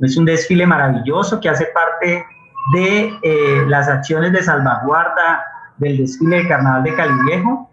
[0.00, 2.26] Es un desfile maravilloso que hace parte
[2.74, 5.42] de eh, las acciones de salvaguarda
[5.78, 7.70] del desfile de carnaval de Cali Viejo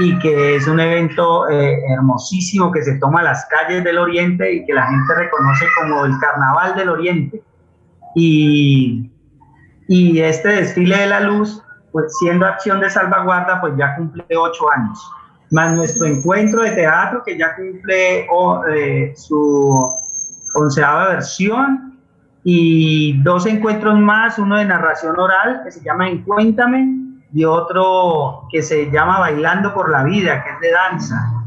[0.00, 4.64] y que es un evento eh, hermosísimo que se toma las calles del Oriente y
[4.64, 7.42] que la gente reconoce como el Carnaval del Oriente.
[8.14, 9.10] Y,
[9.88, 14.72] y este desfile de la luz, pues siendo acción de salvaguarda, pues ya cumple ocho
[14.72, 14.98] años.
[15.50, 18.26] Más nuestro encuentro de teatro que ya cumple
[18.74, 19.86] eh, su
[20.54, 21.98] onceava versión
[22.42, 26.99] y dos encuentros más, uno de narración oral que se llama Encuéntame
[27.32, 31.40] y otro que se llama Bailando por la Vida, que es de danza.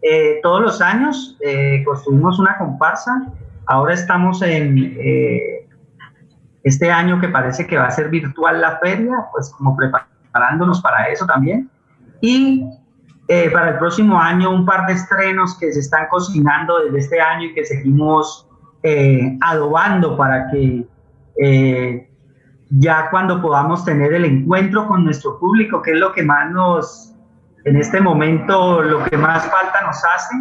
[0.00, 3.26] Eh, todos los años eh, construimos una comparsa,
[3.66, 5.68] ahora estamos en eh,
[6.64, 11.08] este año que parece que va a ser virtual la feria, pues como preparándonos para
[11.08, 11.70] eso también.
[12.20, 12.64] Y
[13.52, 17.46] para el próximo año un par de estrenos que se están cocinando desde este año
[17.46, 18.46] y que seguimos
[19.40, 20.86] adobando para que
[22.78, 27.14] ya cuando podamos tener el encuentro con nuestro público, que es lo que más nos,
[27.64, 30.34] en este momento, lo que más falta nos hace,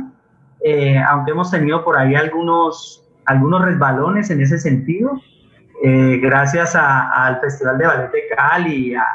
[0.64, 5.20] eh, aunque hemos tenido por ahí algunos, algunos resbalones en ese sentido,
[5.84, 9.06] eh, gracias al Festival de Ballet de Cali y a,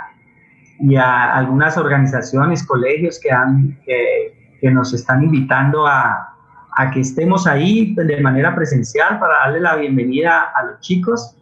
[0.81, 6.35] y a algunas organizaciones, colegios que, han, que, que nos están invitando a,
[6.77, 11.35] a que estemos ahí de manera presencial para darle la bienvenida a los chicos.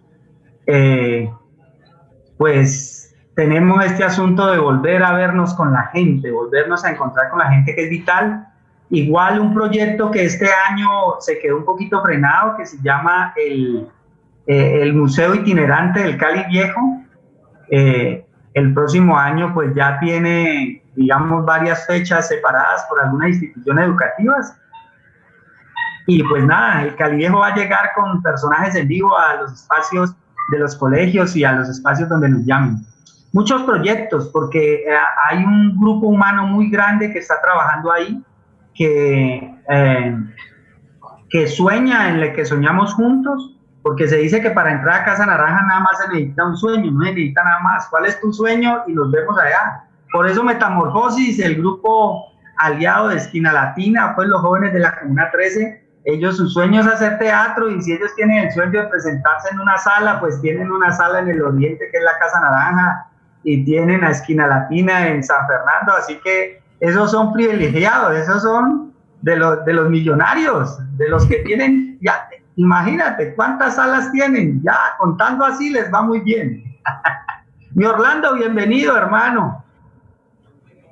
[0.67, 1.29] Eh,
[2.37, 7.41] pues tenemos este asunto de volver a vernos con la gente, volvernos a encontrar con
[7.41, 8.49] la gente que es vital.
[8.91, 13.89] Igual un proyecto que este año se quedó un poquito frenado, que se llama el,
[14.47, 16.81] eh, el Museo Itinerante del Cali Viejo.
[17.71, 24.57] Eh, el próximo año pues ya tiene, digamos, varias fechas separadas por algunas instituciones educativas.
[26.07, 29.53] Y pues nada, el Cali Viejo va a llegar con personajes en vivo a los
[29.55, 30.15] espacios
[30.51, 32.79] de los colegios y a los espacios donde nos llamen.
[33.33, 34.97] Muchos proyectos, porque eh,
[35.29, 38.23] hay un grupo humano muy grande que está trabajando ahí,
[38.75, 40.19] que, eh,
[41.31, 45.27] que sueña en el que soñamos juntos, porque se dice que para entrar a Casa
[45.27, 47.87] Naranja nada más se necesita un sueño, no se necesita nada más.
[47.89, 48.83] ¿Cuál es tu sueño?
[48.87, 49.85] Y nos vemos allá.
[50.11, 52.25] Por eso Metamorfosis, el grupo
[52.57, 56.87] aliado de Esquina Latina, pues los jóvenes de la Comuna 13, ellos su sueño es
[56.87, 60.71] hacer teatro y si ellos tienen el sueño de presentarse en una sala, pues tienen
[60.71, 63.07] una sala en el oriente que es la Casa Naranja
[63.43, 68.93] y tienen a Esquina Latina en San Fernando, así que esos son privilegiados, esos son
[69.23, 74.77] de los, de los millonarios, de los que tienen, ya, imagínate cuántas salas tienen, ya
[74.99, 76.65] contando así les va muy bien.
[77.75, 79.65] Mi Orlando, bienvenido hermano.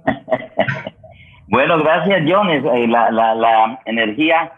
[1.49, 4.51] bueno, gracias John, eh, la, la, la energía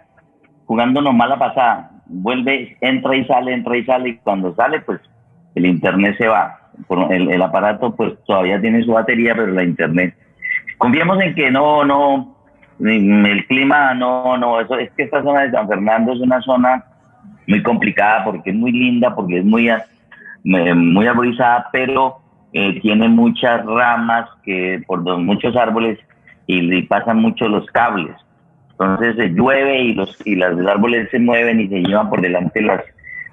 [0.67, 1.91] jugándonos mala pasada.
[2.07, 5.01] Vuelve, entra y sale, entra y sale, y cuando sale, pues
[5.55, 6.59] el internet se va.
[7.11, 10.15] El, el aparato, pues todavía tiene su batería, pero la internet.
[10.79, 12.37] Confiemos en que no, no,
[12.81, 16.85] el clima, no, no, eso es que esta zona de San Fernando es una zona
[17.47, 19.71] muy complicada porque es muy linda, porque es muy,
[20.45, 22.19] muy arborizada, pero
[22.53, 25.99] eh, tiene muchas ramas que por muchos árboles
[26.47, 28.15] y, pasan mucho los cables.
[28.79, 32.61] Entonces se llueve y los y los árboles se mueven y se llevan por delante
[32.61, 32.83] las,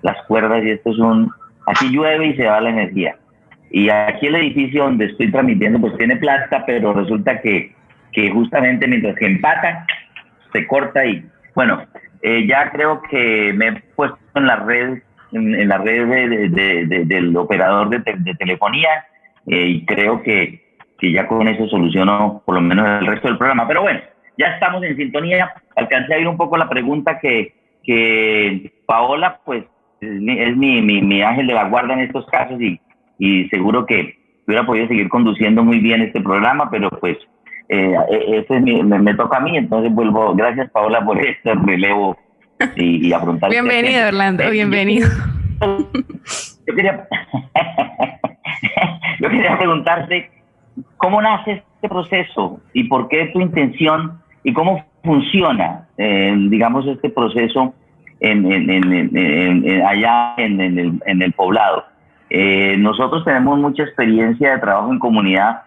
[0.04, 1.32] las cuerdas y esto es un...
[1.67, 3.15] Aquí llueve y se va la energía.
[3.71, 7.73] Y aquí el edificio donde estoy transmitiendo pues tiene planta, pero resulta que,
[8.12, 9.86] que justamente mientras que empata,
[10.51, 11.23] se corta y
[11.56, 11.82] bueno,
[12.21, 15.01] eh, ya creo que me he puesto en la red,
[15.32, 18.89] en, la red de, del operador de, telefonía
[19.47, 20.62] eh, y creo que,
[20.99, 23.67] que ya con eso soluciono por lo menos el resto del programa.
[23.67, 24.01] Pero bueno,
[24.38, 25.54] ya estamos en sintonía.
[25.76, 29.65] Alcancé a ir un poco la pregunta que, que Paola, pues
[30.02, 32.80] es, mi, mi, mi, ángel de la guarda en estos casos y,
[33.20, 34.17] y seguro que
[34.48, 37.17] hubiera podido seguir conduciendo muy bien este programa, pero pues
[37.70, 37.96] eh,
[38.28, 40.36] ese me, toca a mí, entonces vuelvo.
[40.36, 42.17] Gracias, Paola, por este relevo
[42.76, 43.52] y, y afrontar.
[43.52, 45.08] Este bienvenido, Orlando, bienvenido.
[45.62, 47.08] Yo quería,
[49.20, 50.32] yo quería preguntarte
[50.98, 57.10] cómo nace este proceso y por qué tu intención y cómo funciona, eh, digamos, este
[57.10, 57.73] proceso
[58.19, 61.86] en, en, allá en, el, en el poblado.
[62.30, 65.62] Eh, nosotros tenemos mucha experiencia de trabajo en comunidad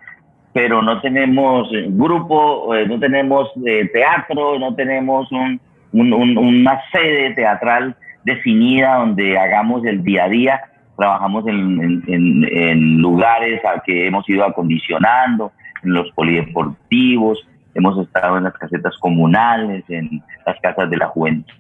[0.54, 3.50] pero no tenemos eh, grupo, eh, no tenemos
[3.92, 5.60] teatro, no tenemos un,
[5.92, 10.60] una sede teatral definida donde hagamos el día a día.
[10.96, 15.50] Trabajamos en, en, lugares a que hemos ido acondicionando,
[15.82, 21.52] en los polideportivos, hemos estado en las casetas comunales, en las casas de la juventud.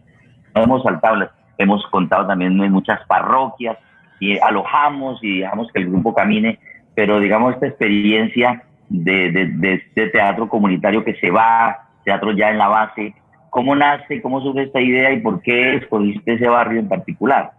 [0.54, 3.76] No hemos saltado, hemos contado también en muchas parroquias
[4.20, 6.58] y alojamos y dejamos que el grupo camine,
[6.94, 12.58] pero digamos esta experiencia de, de, este teatro comunitario que se va, teatro ya en
[12.58, 13.14] la base.
[13.50, 17.52] ¿Cómo nace, cómo surge esta idea y por qué escogiste ese barrio en particular?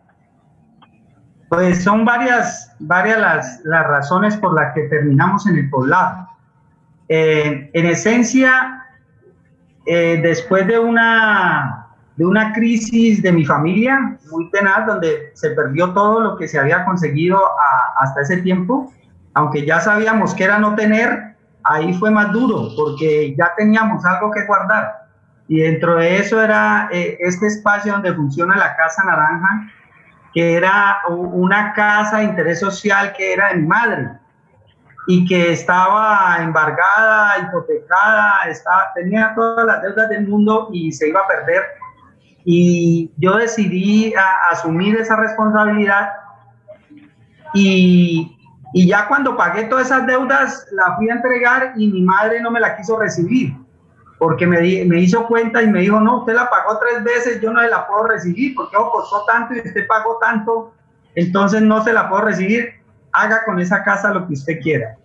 [1.50, 6.28] Pues son varias, varias las, las razones por las que terminamos en el poblado.
[7.08, 8.84] Eh, en esencia,
[9.86, 15.94] eh, después de una, de una crisis de mi familia muy tenaz, donde se perdió
[15.94, 17.40] todo lo que se había conseguido
[17.98, 18.92] hasta ese tiempo,
[19.36, 24.32] aunque ya sabíamos que era no tener, ahí fue más duro porque ya teníamos algo
[24.32, 25.06] que guardar.
[25.48, 29.70] Y dentro de eso era eh, este espacio donde funciona la Casa Naranja,
[30.34, 34.10] que era una casa de interés social que era de mi madre
[35.08, 41.22] y que estaba embargada, hipotecada, estaba, tenía todas las deudas del mundo y se iba
[41.22, 41.64] a perder.
[42.44, 44.14] Y yo decidí
[44.52, 46.10] asumir esa responsabilidad
[47.54, 48.38] y,
[48.74, 52.52] y ya cuando pagué todas esas deudas, la fui a entregar y mi madre no
[52.52, 53.56] me la quiso recibir,
[54.20, 57.52] porque me, me hizo cuenta y me dijo, no, usted la pagó tres veces, yo
[57.52, 60.74] no se la puedo recibir, porque costó tanto y usted pagó tanto,
[61.16, 62.74] entonces no se la puedo recibir,
[63.16, 64.98] haga con esa casa lo que usted quiera.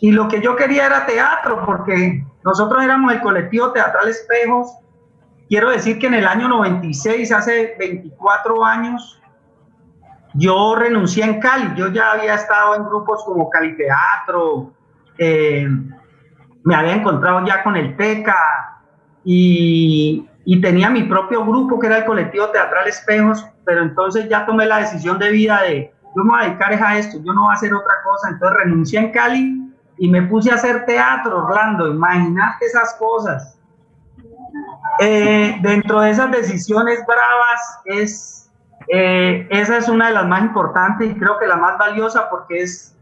[0.00, 4.72] Y lo que yo quería era teatro, porque nosotros éramos el colectivo Teatral Espejos.
[5.48, 9.20] Quiero decir que en el año 96, hace 24 años,
[10.34, 14.72] yo renuncié en Cali, yo ya había estado en grupos como Cali Teatro,
[15.16, 15.66] eh,
[16.64, 18.82] me había encontrado ya con el TECA
[19.24, 24.46] y, y, tenía mi propio grupo que era el colectivo Teatral Espejos, pero entonces ya
[24.46, 27.42] tomé la decisión de vida de, yo me voy a dedicar a esto, yo no
[27.42, 31.44] voy a hacer otra cosa, entonces renuncié en Cali y me puse a hacer teatro,
[31.44, 33.58] Orlando, imagínate esas cosas.
[35.00, 38.38] Eh, dentro de esas decisiones bravas es
[38.88, 42.62] eh, esa es una de las más importantes y creo que la más valiosa porque
[42.62, 42.96] es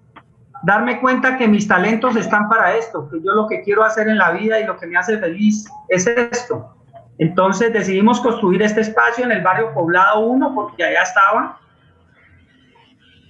[0.62, 4.18] darme cuenta que mis talentos están para esto, que yo lo que quiero hacer en
[4.18, 6.74] la vida y lo que me hace feliz es esto.
[7.18, 11.60] Entonces decidimos construir este espacio en el barrio Poblado 1 porque allá estaba.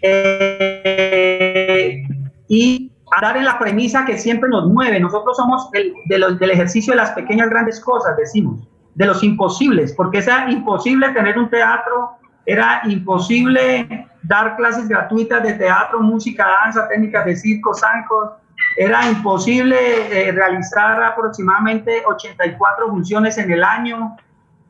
[0.03, 2.03] Eh,
[2.49, 5.01] y a dar en la premisa que siempre nos mueve.
[5.01, 10.19] Nosotros somos el, del ejercicio de las pequeñas grandes cosas, decimos, de los imposibles, porque
[10.19, 17.27] es imposible tener un teatro era imposible dar clases gratuitas de teatro, música, danza, técnicas
[17.27, 18.31] de circo, zancos.
[18.77, 24.17] Era imposible eh, realizar aproximadamente 84 funciones en el año.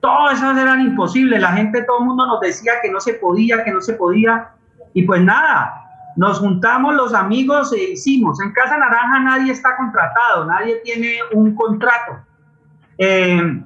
[0.00, 1.40] Todas esas eran imposibles.
[1.40, 4.48] La gente, todo el mundo nos decía que no se podía, que no se podía.
[4.96, 5.84] Y pues nada,
[6.16, 8.40] nos juntamos los amigos e hicimos.
[8.40, 12.12] En Casa Naranja nadie está contratado, nadie tiene un contrato.
[12.96, 13.62] Eh,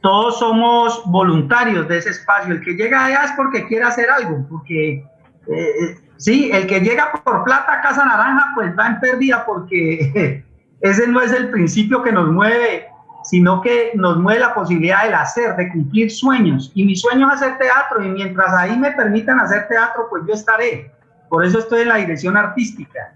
[0.00, 2.54] todos somos voluntarios de ese espacio.
[2.54, 5.04] El que llega allá es porque quiere hacer algo, porque
[5.46, 10.42] eh, sí, el que llega por plata a Casa Naranja, pues va en pérdida porque
[10.80, 12.88] ese no es el principio que nos mueve,
[13.26, 16.72] sino que nos mueve la posibilidad del hacer, de cumplir sueños.
[16.74, 20.32] Y mi sueño es hacer teatro y mientras ahí me permitan hacer teatro, pues yo
[20.34, 20.90] estaré.
[21.28, 23.14] Por eso estoy en la dirección artística.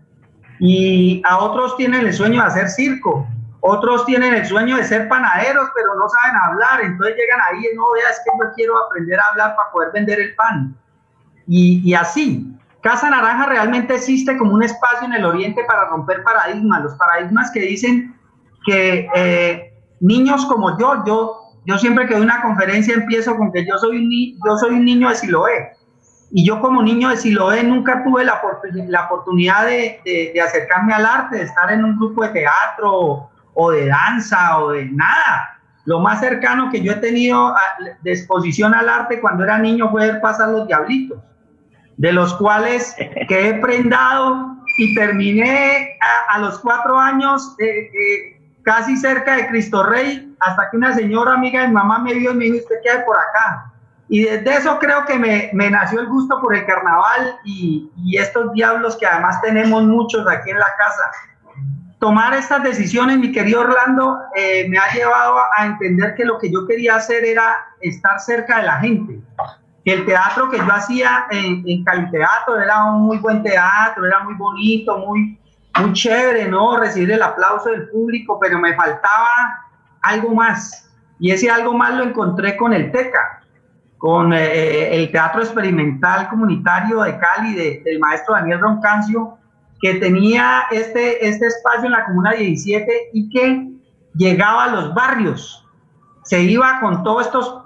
[0.59, 3.27] Y a otros tienen el sueño de hacer circo
[3.61, 7.77] otros tienen el sueño de ser panaderos, pero no saben hablar, entonces llegan ahí y
[7.77, 10.75] no, veas que yo quiero aprender a hablar para poder vender el pan.
[11.47, 16.23] Y, y así, Casa Naranja realmente existe como un espacio en el Oriente para romper
[16.23, 18.15] paradigmas, los paradigmas que dicen
[18.65, 19.70] que eh,
[20.01, 21.37] niños como yo, yo,
[21.67, 24.11] yo siempre que doy una conferencia empiezo con que yo soy un,
[24.45, 25.73] yo soy un niño de Siloé.
[26.33, 28.41] Y yo como niño de Siloé nunca tuve la,
[28.89, 33.71] la oportunidad de, de, acercarme al arte, de estar en un grupo de teatro o
[33.71, 35.59] de danza o de nada.
[35.85, 37.55] Lo más cercano que yo he tenido
[38.03, 41.19] de exposición al arte cuando era niño fue ver pasar los diablitos
[42.01, 42.97] de los cuales
[43.29, 45.99] que he prendado y terminé
[46.31, 51.35] a, los cuatro años eh, eh, casi cerca de Cristo Rey, hasta que una señora
[51.35, 53.73] amiga de mi mamá me vio y me dijo, usted qué hay por acá.
[54.09, 58.17] Y desde eso creo que me, me nació el gusto por el carnaval y, y,
[58.17, 61.11] estos diablos que además tenemos muchos aquí en la casa.
[62.01, 66.51] Tomar estas decisiones, mi querido Orlando, eh, me ha llevado a entender que lo que
[66.51, 69.21] yo quería hacer era estar cerca de la gente
[69.85, 74.35] el teatro que yo hacía en, en Teatro era un muy buen teatro, era muy
[74.35, 75.39] bonito, muy,
[75.81, 76.77] muy chévere, ¿no?
[76.77, 79.65] Recibir el aplauso del público, pero me faltaba
[80.03, 80.91] algo más.
[81.19, 83.43] Y ese algo más lo encontré con el TECA,
[83.99, 89.37] con eh, eh, el Teatro Experimental Comunitario de Cali del maestro Daniel Roncancio,
[89.81, 93.69] que tenía este, este espacio en la Comuna 17 y que
[94.15, 95.67] llegaba a los barrios.
[96.25, 97.65] Se iba con todos estos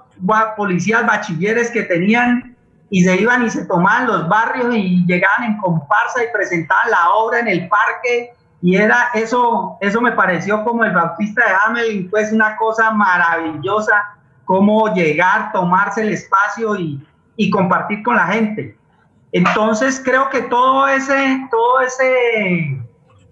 [0.55, 2.54] policías bachilleres que tenían
[2.89, 7.09] y se iban y se tomaban los barrios y llegaban en comparsa y presentaban la
[7.11, 12.09] obra en el parque y era eso, eso me pareció como el Bautista de Hamelin,
[12.09, 14.15] pues una cosa maravillosa,
[14.45, 17.05] cómo llegar, tomarse el espacio y,
[17.35, 18.77] y compartir con la gente.
[19.31, 22.81] Entonces creo que todo ese, todo ese,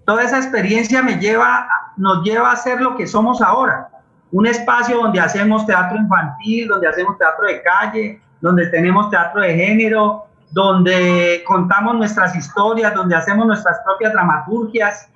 [0.04, 3.88] toda esa experiencia me lleva, nos lleva a ser lo que somos ahora
[4.34, 9.54] un espacio donde hacemos teatro infantil, donde hacemos teatro de calle, donde tenemos teatro de
[9.54, 15.08] género, donde contamos nuestras historias, donde hacemos nuestras propias dramaturgias.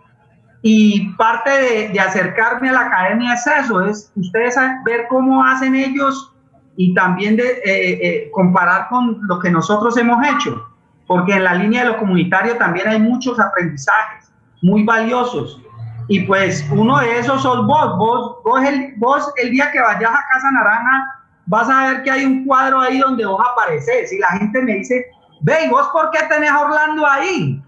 [0.63, 1.51] Y parte
[1.93, 6.35] de, acercarme a la academia es eso, es ustedes ver cómo hacen ellos
[6.77, 10.69] y también de eh, eh, comparar con lo que nosotros hemos hecho,
[11.07, 15.61] porque en la línea de lo comunitario también hay muchos aprendizajes muy valiosos
[16.09, 17.97] y pues uno de esos sos vos.
[18.43, 21.18] Vos, el, vos el día que vayas a Casa Naranja
[21.49, 24.13] vas a ver que hay un cuadro ahí donde vos apareces.
[24.13, 25.07] Y la gente me dice,
[25.41, 27.63] ve, ¿y vos por qué tenés a Orlando ahí?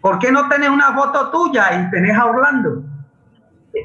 [0.00, 2.82] ¿Por qué no tenés una foto tuya y tenés a Orlando?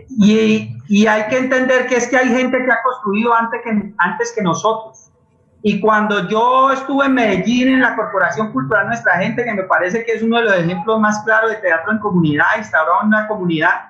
[0.10, 3.94] Y, y hay que entender que es que hay gente que ha construido antes que,
[3.98, 5.12] antes que nosotros.
[5.64, 10.04] Y cuando yo estuve en Medellín, en la Corporación Cultural Nuestra Gente, que me parece
[10.04, 13.28] que es uno de los ejemplos más claros de teatro en comunidad, instaurado en una
[13.28, 13.90] comunidad,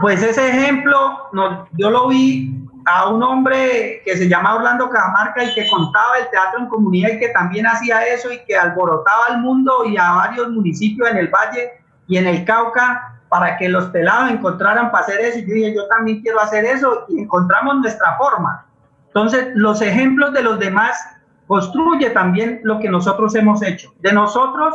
[0.00, 5.44] pues ese ejemplo no, yo lo vi a un hombre que se llama Orlando Cajamarca
[5.44, 9.26] y que contaba el teatro en comunidad y que también hacía eso y que alborotaba
[9.28, 11.72] al mundo y a varios municipios en el Valle
[12.06, 15.38] y en el Cauca para que los pelados encontraran para hacer eso.
[15.38, 18.66] Y yo dije, yo también quiero hacer eso y encontramos nuestra forma.
[19.06, 20.98] Entonces, los ejemplos de los demás
[21.46, 23.92] construye también lo que nosotros hemos hecho.
[24.00, 24.74] De nosotros,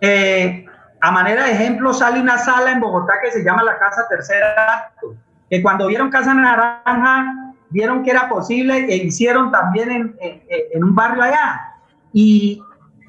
[0.00, 0.64] eh,
[1.00, 4.94] a manera de ejemplo, sale una sala en Bogotá que se llama la Casa Tercera
[5.50, 10.16] que cuando vieron Casa Naranja, vieron que era posible e hicieron también en,
[10.72, 11.74] en, un barrio allá.
[12.12, 12.62] Y,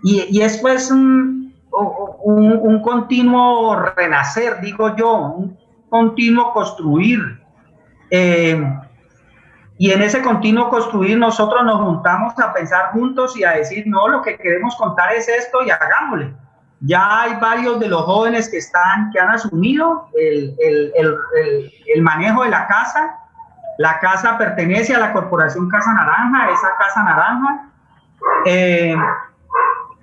[0.03, 5.57] y, y es pues un, un, un, continuo renacer, digo yo, un
[5.89, 7.19] continuo construir.
[8.09, 8.63] Eh,
[9.77, 14.07] y en ese continuo construir nosotros nos juntamos a pensar juntos y a decir, no,
[14.07, 16.33] lo que queremos contar es esto y hagámosle.
[16.85, 22.01] Ya hay varios de los jóvenes que, están, que han asumido el, el, el, el
[22.01, 23.17] manejo de la casa.
[23.77, 27.69] La casa pertenece a la Corporación Casa Naranja, esa Casa Naranja.
[28.45, 28.95] Eh,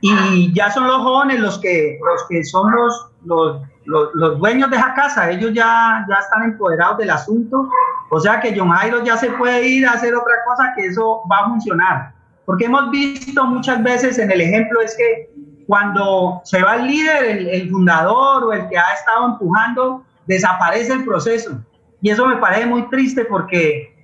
[0.01, 4.69] y ya son los jóvenes los que, los que son los, los, los, los, dueños
[4.71, 7.69] de esa casa, ellos ya, ya están empoderados del asunto
[8.15, 11.23] o sea que John Jairo ya se puede ir a hacer otra cosa que eso
[11.33, 12.13] va a funcionar.
[12.45, 15.31] Porque hemos visto muchas veces en el ejemplo es que
[15.73, 21.03] cuando se va el líder, el, fundador o el que ha estado empujando, desaparece el
[21.03, 21.63] proceso.
[22.03, 23.97] Y eso me parece muy triste porque,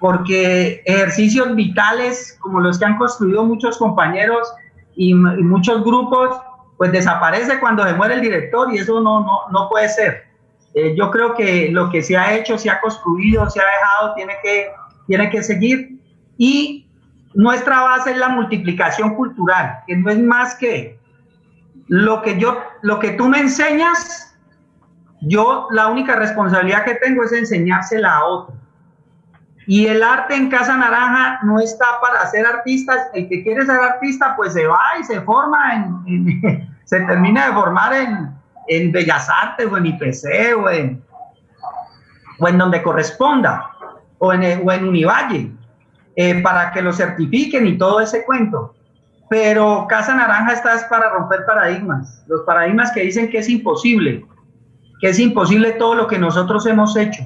[0.00, 4.50] porque ejercicios vitales como los que han construido muchos compañeros
[4.96, 6.34] y, muchos grupos,
[6.78, 10.24] pues desaparece cuando se muere el director y eso no, no, no puede ser.
[10.72, 14.14] Eh, yo creo que lo que se ha hecho, se ha construido, se ha dejado,
[14.14, 14.70] tiene que,
[15.06, 15.98] tiene que seguir.
[16.38, 16.88] Y
[17.34, 21.01] nuestra base es la multiplicación cultural, que no es más que
[21.88, 24.36] lo que, yo, lo que tú me enseñas,
[25.20, 28.54] yo la única responsabilidad que tengo es enseñársela a otro.
[29.66, 33.08] Y el arte en Casa Naranja no está para ser artistas.
[33.14, 36.02] El que quiere ser artista, pues se va y se forma,
[36.84, 38.34] se termina de formar en,
[38.66, 41.02] en, Bellas Artes o en IPC o en,
[42.38, 43.70] o donde corresponda,
[44.18, 45.52] o en, o en Univalle,
[46.16, 48.74] eh, para que lo certifiquen y todo ese cuento.
[49.32, 54.26] Pero Casa Naranja está es para romper paradigmas, los paradigmas que dicen que es imposible,
[55.00, 57.22] que es imposible todo lo que nosotros hemos hecho.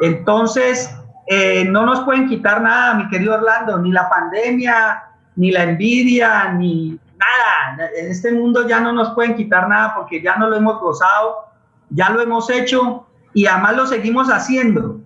[0.00, 0.92] Entonces,
[1.28, 5.04] eh, no nos pueden quitar nada, mi querido Orlando, ni la pandemia,
[5.36, 7.90] ni la envidia, ni nada.
[7.96, 11.44] En este mundo ya no nos pueden quitar nada porque ya no lo hemos gozado,
[11.90, 14.98] ya lo hemos hecho y además lo seguimos haciendo.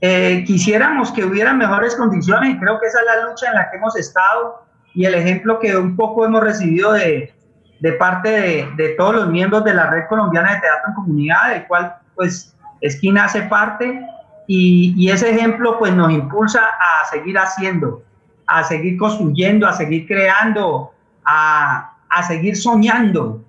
[0.00, 3.76] Eh, quisiéramos que hubiera mejores condiciones creo que esa es la lucha en la que
[3.76, 4.63] hemos estado
[4.94, 7.32] y el ejemplo que un poco hemos recibido de,
[7.80, 11.50] de parte de, de, todos los miembros de la Red Colombiana de Teatro en Comunidad,
[11.50, 14.00] del cual pues Esquina hace parte
[14.46, 18.02] y, ese ejemplo pues nos impulsa a seguir haciendo,
[18.46, 20.92] a seguir construyendo, a seguir creando,
[21.24, 21.90] a,
[22.28, 23.42] seguir soñando,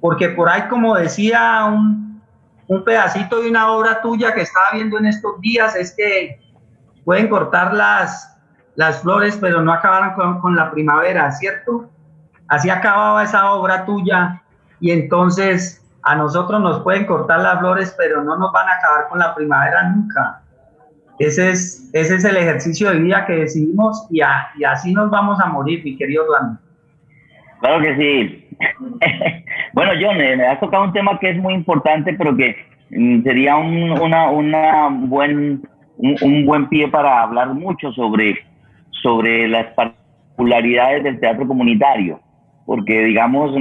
[0.00, 2.20] porque por ahí como decía un,
[2.66, 6.40] un, pedacito de una obra tuya que estaba viendo en estos días, es que
[7.04, 8.37] pueden cortar las,
[8.78, 11.90] las flores, pero no acabaron con, con la primavera, ¿cierto?
[12.46, 14.40] Así acababa esa obra tuya
[14.78, 19.08] y entonces a nosotros nos pueden cortar las flores, pero no nos van a acabar
[19.08, 20.42] con la primavera nunca.
[21.18, 25.46] Ese es, ese es el ejercicio de vida que decidimos y, así nos vamos a
[25.46, 26.60] morir, mi querido Orlando.
[27.60, 28.48] Claro que sí.
[29.72, 32.54] bueno, John, eh, me has tocado un tema que es muy importante, pero que
[32.90, 38.38] mm, sería un, una, una buen, un, buen pie para hablar mucho sobre,
[39.02, 42.20] sobre las particularidades del teatro comunitario,
[42.66, 43.52] porque digamos,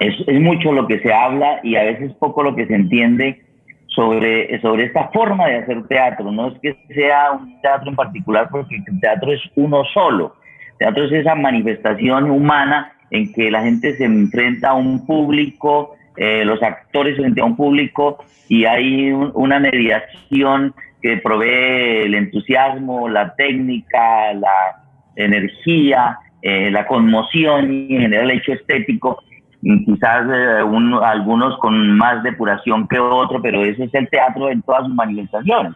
[0.00, 3.42] es, es mucho lo que se habla y a veces poco lo que se entiende
[3.88, 6.30] sobre, sobre esta forma de hacer teatro.
[6.30, 10.36] No es que sea un teatro en particular, porque el teatro es uno solo.
[10.72, 15.96] El teatro es esa manifestación humana en que la gente se enfrenta a un público,
[16.16, 18.18] eh, los actores frente a un público
[18.48, 24.82] y hay una mediación que provee el entusiasmo, la técnica, la
[25.16, 29.22] energía, eh, la conmoción y en general el hecho estético
[29.60, 30.62] quizás eh,
[31.02, 35.74] algunos con más depuración que otro, pero ese es el teatro en todas sus manifestaciones.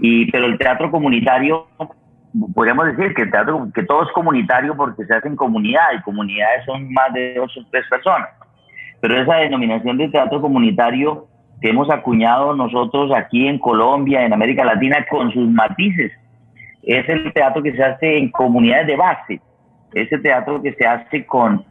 [0.00, 1.66] Y, pero el teatro comunitario,
[2.54, 6.02] podríamos decir que el teatro, que todo es comunitario porque se hace en comunidad y
[6.02, 8.28] comunidades son más de dos o tres personas.
[9.00, 11.26] Pero esa denominación de teatro comunitario
[11.60, 16.12] que hemos acuñado nosotros aquí en Colombia, en América Latina, con sus matices,
[16.82, 19.40] es el teatro que se hace en comunidades de base,
[19.94, 21.64] ese teatro que se hace con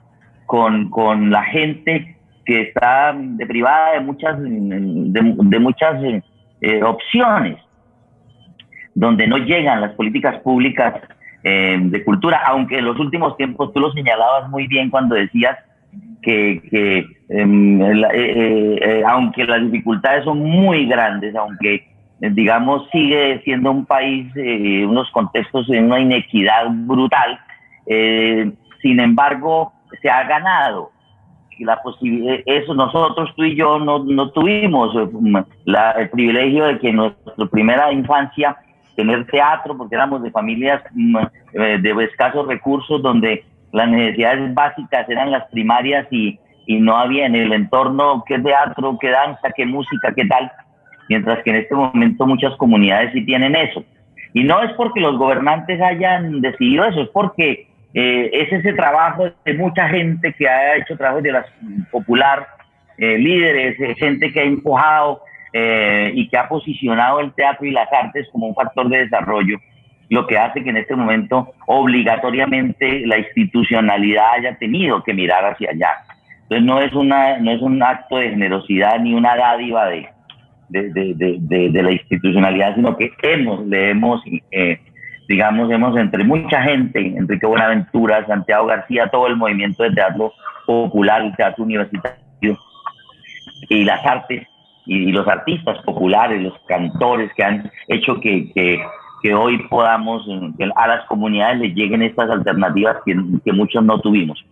[0.48, 2.16] con, con la gente
[2.46, 6.02] que está deprivada de muchas, de, muchas
[6.62, 7.58] eh, opciones,
[8.96, 10.96] donde no llegan las políticas públicas
[11.44, 15.58] eh, de cultura, aunque en los últimos tiempos tú lo señalabas muy bien cuando decías
[16.22, 21.88] que, que em, eh, aunque las dificultades son muy grandes, aunque
[22.20, 27.39] digamos sigue siendo un país, unos contextos en una inequidad brutal,
[28.82, 30.91] sin embargo, se ha ganado.
[31.60, 31.80] La
[32.45, 35.43] eso nosotros, tú y yo, no, no tuvimos eh,
[35.98, 38.56] el privilegio de que en nuestra primera infancia
[38.95, 41.18] tener teatro, porque éramos de familias mm,
[41.54, 47.26] eh, de escasos recursos, donde las necesidades básicas eran las primarias y, y no había
[47.26, 50.51] en el entorno qué teatro, qué danza, qué música, qué tal,
[51.09, 53.84] mientras que en este momento muchas comunidades sí tienen eso.
[54.34, 59.28] Y no es porque los gobernantes hayan decidido eso, es porque eh, es ese trabajo
[59.45, 61.45] de mucha gente que ha hecho trabajo de la
[61.91, 62.47] popular,
[62.97, 65.22] eh, líderes, eh, gente que ha empujado
[66.13, 69.57] y que ha posicionado el teatro y las artes como un factor de desarrollo,
[70.10, 75.72] lo que hace que en este momento obligatoriamente la institucionalidad haya tenido que mirar hacia
[75.72, 75.89] allá.
[76.43, 80.10] Entonces no es, una, no es un acto de generosidad ni una dádiva de,
[80.70, 84.22] de, la institucionalidad, sino que hemos, le hemos
[85.28, 90.34] digamos, hemos entre mucha gente, Enrique Buenaventura, Santiago García, todo el movimiento de teatro
[90.66, 92.58] popular, el teatro universitario
[93.70, 94.47] y las artes
[94.86, 98.82] y, los artistas populares, los cantores que han hecho que, que,
[99.34, 100.25] hoy podamos,
[100.75, 104.43] a las comunidades les lleguen estas alternativas que, que muchos no tuvimos.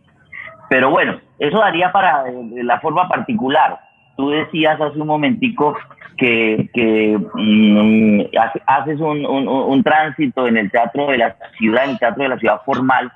[0.69, 3.79] Pero bueno, eso daría para eh, la forma particular.
[4.17, 5.77] Tú decías hace un momentico
[6.17, 8.21] que, que mm,
[8.65, 12.37] haces un, un, tránsito en el teatro de la ciudad, en el teatro de la
[12.37, 13.11] ciudad formal,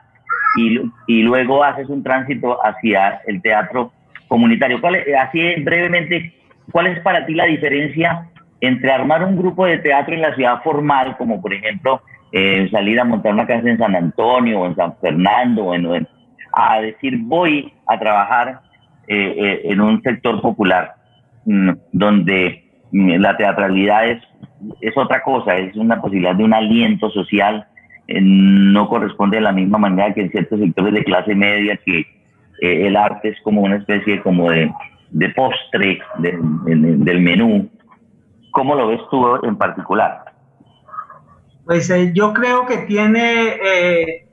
[0.58, 3.92] y, y luego haces un tránsito hacia el teatro
[4.28, 4.82] comunitario.
[4.82, 6.34] ¿Cuál así brevemente,
[6.72, 8.28] ¿cuál es para ti la diferencia
[8.62, 12.02] entre armar un grupo de teatro en la ciudad formal, como por ejemplo
[12.32, 16.08] eh, salir a montar una casa en San Antonio o en San Fernando, o en,
[16.54, 18.62] a decir voy a trabajar
[19.08, 20.94] eh, eh, en un sector popular
[21.46, 24.24] mm, donde mm, la teatralidad es,
[24.82, 27.66] es otra cosa, es una posibilidad de un aliento social,
[28.12, 32.08] no corresponde de la misma manera que en ciertos sectores de clase media que
[32.60, 34.72] el arte es como una especie como de,
[35.12, 37.70] de postre del menú
[38.52, 40.30] ¿Cómo lo ves tú en particular?
[41.70, 44.28] Pues eh, yo creo que tiene, eh,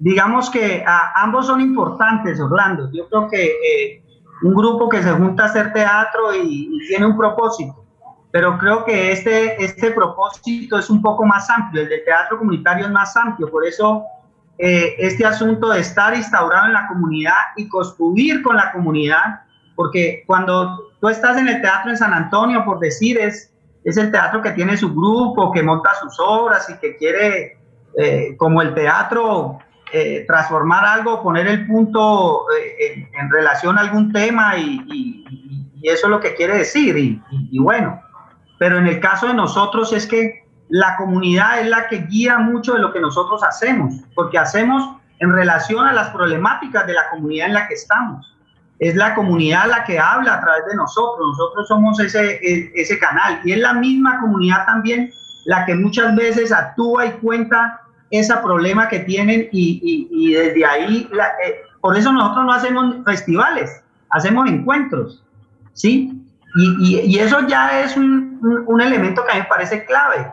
[0.00, 2.90] digamos que ambos son importantes, Orlando.
[2.92, 4.02] Yo creo que eh,
[4.42, 7.84] un grupo que se junta a hacer teatro y, tiene un propósito,
[8.32, 12.86] pero creo que este, este propósito es un poco más amplio, el del teatro comunitario
[12.86, 14.04] es más amplio, por eso
[14.58, 19.42] este asunto de estar instaurado en la comunidad y construir con la comunidad,
[19.76, 23.50] porque cuando tú estás en el teatro en San Antonio, por decir, es,
[23.84, 27.58] es el teatro que tiene su grupo, que monta sus obras y que quiere,
[27.96, 29.58] eh, como el teatro,
[29.92, 35.24] eh, transformar algo, poner el punto eh, en, relación a algún tema y,
[35.82, 36.94] eso es lo que quiere decir.
[36.98, 38.02] Y, bueno,
[38.58, 42.74] pero en el caso de nosotros es que la comunidad es la que guía mucho
[42.74, 47.46] de lo que nosotros hacemos, porque hacemos en relación a las problemáticas de la comunidad
[47.46, 48.26] en la que estamos
[48.80, 52.98] es la comunidad la que habla a través de nosotros, nosotros somos ese, e, ese
[52.98, 55.12] canal y es la misma comunidad también
[55.44, 61.08] la que muchas veces actúa y cuenta ese problema que tienen y, desde ahí,
[61.44, 65.22] eh, por eso nosotros no hacemos festivales, hacemos encuentros,
[65.74, 66.16] ¿sí?
[66.56, 70.26] Y, eso ya es un, un, elemento que a mí me parece clave.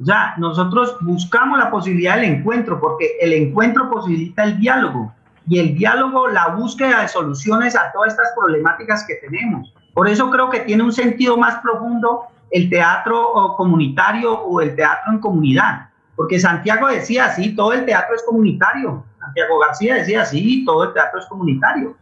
[0.00, 5.14] O sea, nosotros buscamos la posibilidad del encuentro porque el encuentro posibilita el diálogo
[5.48, 9.72] y el diálogo, la búsqueda de soluciones a todas estas problemáticas que tenemos.
[9.94, 15.12] Por eso creo que tiene un sentido más profundo el teatro comunitario o el teatro
[15.12, 15.88] en comunidad.
[16.14, 19.04] Porque Santiago decía, sí, todo el teatro es comunitario.
[19.18, 21.96] Santiago García decía, sí, todo el teatro es comunitario.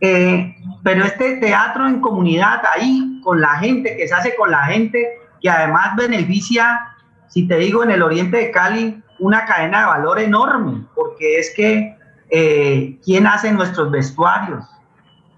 [0.00, 4.64] Eh, pero este teatro en comunidad, ahí, con la gente, que se hace con la
[4.64, 6.94] gente, que además beneficia,
[7.28, 11.52] si te digo, en el oriente de Cali, una cadena de valor enorme, porque es
[11.54, 11.99] que
[12.30, 14.64] eh, quién hace nuestros vestuarios,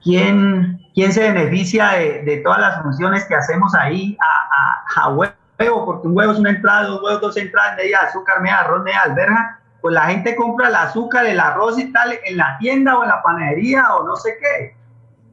[0.03, 4.17] quién, quién se beneficia de, todas las funciones que hacemos ahí
[4.97, 8.61] a, huevo, porque un huevo es una entrada, dos huevos, dos entradas, media azúcar, media
[8.61, 12.57] arroz, media alberja, pues la gente compra el azúcar, el arroz y tal en la
[12.59, 14.77] tienda o en la panadería o no sé qué.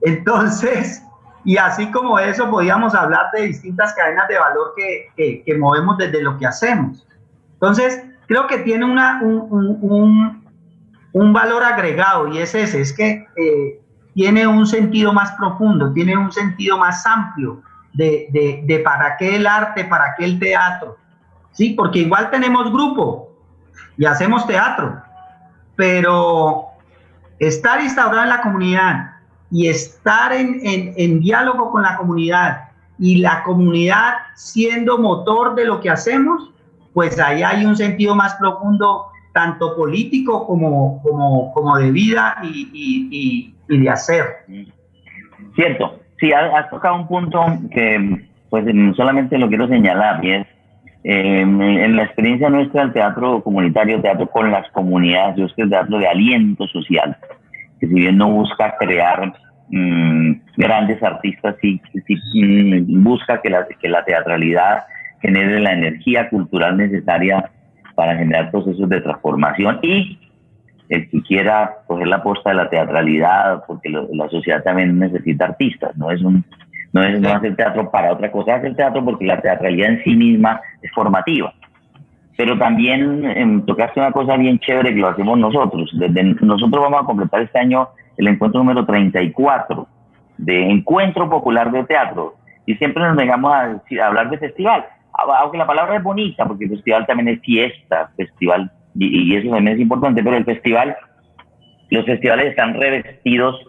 [0.02, 1.04] Entonces,
[1.44, 6.22] y así como eso, podíamos hablar de distintas cadenas de valor que, que, movemos desde
[6.22, 7.06] lo que hacemos.
[7.54, 10.39] Entonces, creo que tiene una, un, un
[11.34, 13.82] valor agregado y es ese, es que eh,
[14.14, 17.62] tiene un sentido más profundo, tiene un sentido más amplio
[17.94, 20.98] de, de, para qué el arte, para qué el teatro.
[21.52, 23.32] Sí, porque igual tenemos grupo
[23.98, 25.02] y hacemos teatro,
[25.76, 26.68] pero
[27.40, 29.12] estar instaurado en la comunidad
[29.52, 35.66] y estar en, en, en diálogo con la comunidad y la comunidad siendo motor de
[35.66, 36.52] lo que hacemos,
[36.94, 39.08] pues ahí hay un sentido más profundo
[39.40, 44.26] tanto político como, como, como de vida y, y, de hacer.
[45.56, 48.66] Cierto, sí, has, tocado un punto que pues
[48.98, 50.48] solamente lo quiero señalar y es
[51.06, 55.62] em, en la experiencia nuestra del teatro comunitario, teatro con las comunidades, yo es que
[55.62, 57.16] el teatro de aliento social,
[57.80, 59.34] que si bien no busca crear
[59.70, 61.80] mm, grandes artistas, sí,
[62.34, 64.84] mm, busca que la, que la teatralidad
[65.22, 67.50] genere la energía cultural necesaria
[68.00, 70.18] para generar procesos de transformación y
[70.88, 75.98] el que quiera coger la posta de la teatralidad, porque la sociedad también necesita artistas,
[75.98, 76.46] no es un
[76.94, 80.16] no es no hacer teatro para otra cosa, hacer teatro porque la teatralidad en sí
[80.16, 81.54] misma es formativa.
[82.38, 85.92] Pero también eh, tocaste una cosa bien chévere que lo hacemos nosotros.
[86.00, 89.88] Desde, nosotros vamos a completar este año el encuentro número 34
[90.38, 92.36] de Encuentro Popular de Teatro.
[92.66, 94.86] Y siempre nos vengamos a, a hablar de festival
[95.40, 99.76] aunque la palabra es bonita, porque el festival también es fiesta, festival, y, eso también
[99.76, 100.96] es importante, pero el festival,
[101.90, 103.60] los festivales están revestidos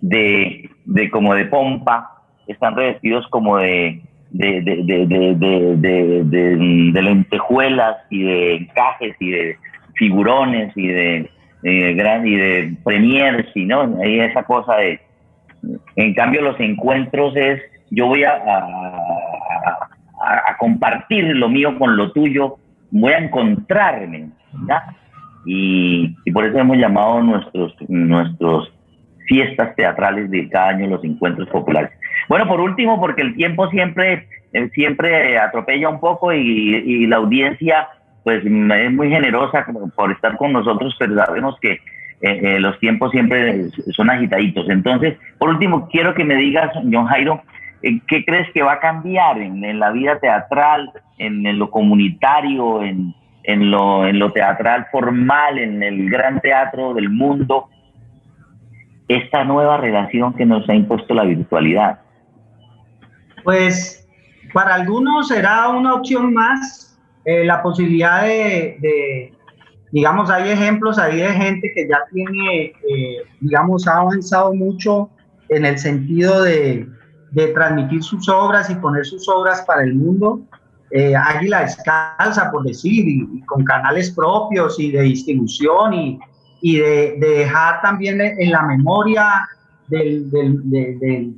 [0.00, 2.10] de, de como de pompa,
[2.46, 5.06] están revestidos como de, de, de,
[6.92, 9.56] de, lentejuelas y de encajes y de
[9.94, 11.30] figurones y de,
[11.94, 15.00] gran, y de premiers y no, hay esa cosa de,
[15.96, 18.32] en cambio los encuentros es, yo voy a,
[20.58, 22.56] compartir lo mío con lo tuyo,
[22.90, 24.30] voy a encontrarme.
[25.44, 28.72] Y, por eso hemos llamado nuestros, nuestros
[29.26, 31.90] fiestas teatrales de cada año, los encuentros populares.
[32.28, 37.88] Bueno, por último, porque el tiempo siempre, eh, siempre atropella un poco y, la audiencia
[38.24, 39.64] pues es muy generosa
[39.94, 41.78] por estar con nosotros, pero sabemos que
[42.22, 44.68] eh, los tiempos siempre son agitaditos.
[44.68, 47.42] Entonces, por último, quiero que me digas, John Jairo,
[47.82, 53.14] ¿qué crees que va a cambiar en, la vida teatral, en, lo comunitario, en,
[53.44, 57.68] en, lo, en lo teatral formal, en el gran teatro del mundo?
[59.08, 62.00] Esta nueva relación que nos ha impuesto la virtualidad.
[63.44, 64.06] Pues
[64.52, 66.86] para algunos será una opción más
[67.24, 69.32] eh, la posibilidad de,
[69.90, 75.10] digamos, hay ejemplos ahí de gente que ya tiene, eh, digamos, ha avanzado mucho
[75.48, 76.86] en el sentido de,
[77.30, 80.40] de transmitir sus obras y poner sus obras para el mundo.
[80.90, 86.20] Eh, Águila Descalza, por decir, y, con canales propios y de distribución y,
[86.60, 89.48] y de, dejar también en la memoria
[89.88, 91.34] del, del,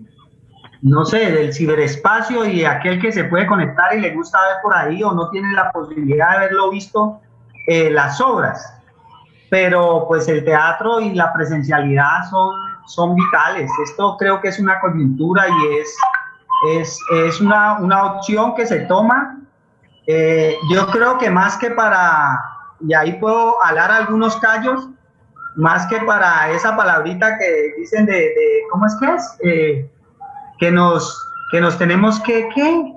[0.82, 4.74] no sé, del ciberespacio y aquel que se puede conectar y le gusta ver por
[4.74, 7.20] ahí o no tiene la posibilidad de haberlo visto,
[7.66, 8.74] eh, las obras.
[9.51, 13.70] Pero pues el teatro y la presencialidad son son vitales.
[13.84, 15.97] Esto creo que es una coyuntura y es,
[16.70, 19.39] es, es una, una, opción que se toma.
[20.07, 22.41] Eh, yo creo que más que para,
[22.80, 24.89] y ahí puedo alar algunos callos,
[25.57, 29.39] más que para esa palabrita que dicen de, de ¿cómo es que es?
[29.43, 29.91] Eh,
[30.59, 32.95] que, nos, que nos tenemos que, ¿qué?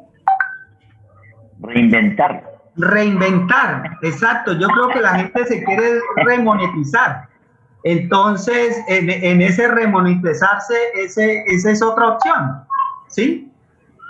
[1.59, 2.49] Reinventar.
[2.77, 4.53] Reinventar, exacto.
[4.53, 7.27] Yo creo que la gente se quiere remonetizar.
[7.83, 12.63] Entonces, en, ese remonetizarse, ese, esa es otra opción,
[13.07, 13.51] ¿sí?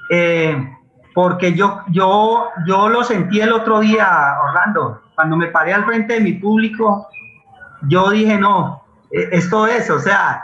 [0.10, 0.78] Eh,
[1.14, 6.16] porque yo, yo, yo lo sentí el otro día, Orlando, cuando me paré al frente
[6.16, 7.08] de mi público,
[7.88, 10.44] yo dije, no, e, esto es, o sea,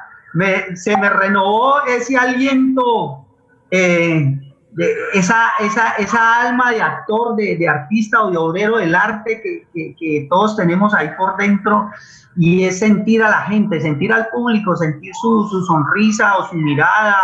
[0.75, 3.25] se me renovó ese aliento,
[3.71, 4.39] eh,
[4.77, 9.41] de esa, esa, esa alma de actor, de, de, artista o de obrero del arte
[9.41, 11.89] que, que, que todos tenemos ahí por dentro,
[12.35, 16.55] y es sentir a la gente, sentir al público, sentir su, su sonrisa o su
[16.55, 17.17] mirada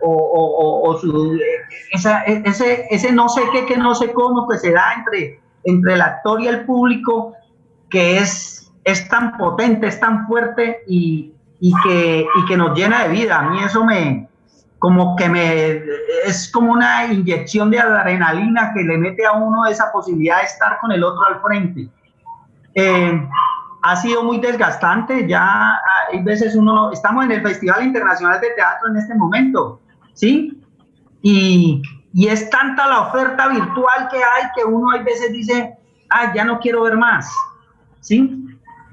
[0.00, 1.38] o, o, o su,
[1.92, 5.94] esa, ese, ese no sé qué, que no sé cómo que se da entre, entre
[5.94, 7.34] el actor y el público
[7.88, 13.04] que es, es tan potente, es tan fuerte y, y, que, y que nos llena
[13.04, 13.38] de vida.
[13.38, 14.28] A mí eso me,
[14.78, 15.82] como que me,
[16.26, 20.78] es como una inyección de adrenalina que le mete a uno esa posibilidad de estar
[20.80, 21.88] con el otro al frente.
[22.74, 23.28] Eh,
[23.82, 28.50] ha sido muy desgastante, ya hay veces uno no, estamos en el Festival Internacional de
[28.50, 29.80] Teatro en este momento,
[30.12, 30.60] ¿sí?
[31.22, 35.76] Y, y es tanta la oferta virtual que hay que uno hay veces dice,
[36.10, 37.32] ah, ya no quiero ver más,
[38.00, 38.44] ¿sí?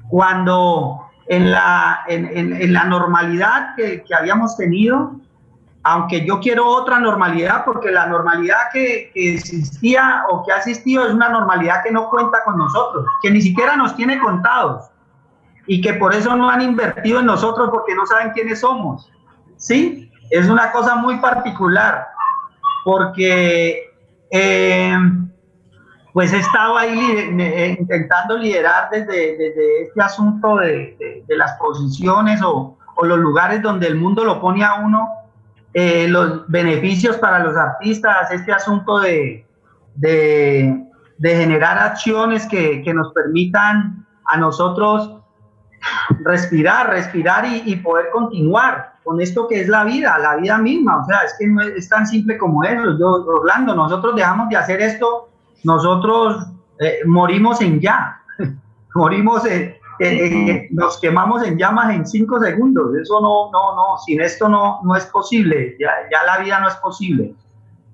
[0.08, 5.20] Cuando en la, en, en, la normalidad que, que habíamos tenido,
[5.86, 11.12] aunque yo quiero otra normalidad, porque la normalidad que, existía o que ha existido es
[11.12, 14.90] una normalidad que no cuenta con nosotros, que ni siquiera nos tiene contados
[15.66, 19.10] y que por eso no han invertido en nosotros porque no saben quiénes somos.
[19.58, 20.10] ¿Sí?
[20.30, 22.08] Es una cosa muy particular,
[22.82, 23.82] porque
[24.30, 24.98] eh,
[26.14, 26.98] pues he estado ahí
[27.38, 33.60] eh, intentando liderar desde, desde este asunto de, de, las posiciones o, o los lugares
[33.60, 35.23] donde el mundo lo pone a uno
[35.74, 39.44] eh, los beneficios para los artistas, este asunto de,
[39.96, 40.86] de,
[41.20, 45.20] generar acciones que, que, nos permitan a nosotros
[46.20, 51.02] respirar, respirar y, poder continuar con esto que es la vida, la vida misma.
[51.02, 52.96] O sea, es que no es, tan simple como eso.
[52.98, 55.28] Yo, Orlando, nosotros dejamos de hacer esto,
[55.64, 56.46] nosotros
[56.78, 58.22] eh, morimos en ya,
[58.94, 59.44] morimos
[59.98, 62.94] en, nos quemamos en llamas en cinco segundos.
[62.96, 66.68] Eso no, no, no, sin esto no, no es posible, ya, ya la vida no
[66.68, 67.34] es posible.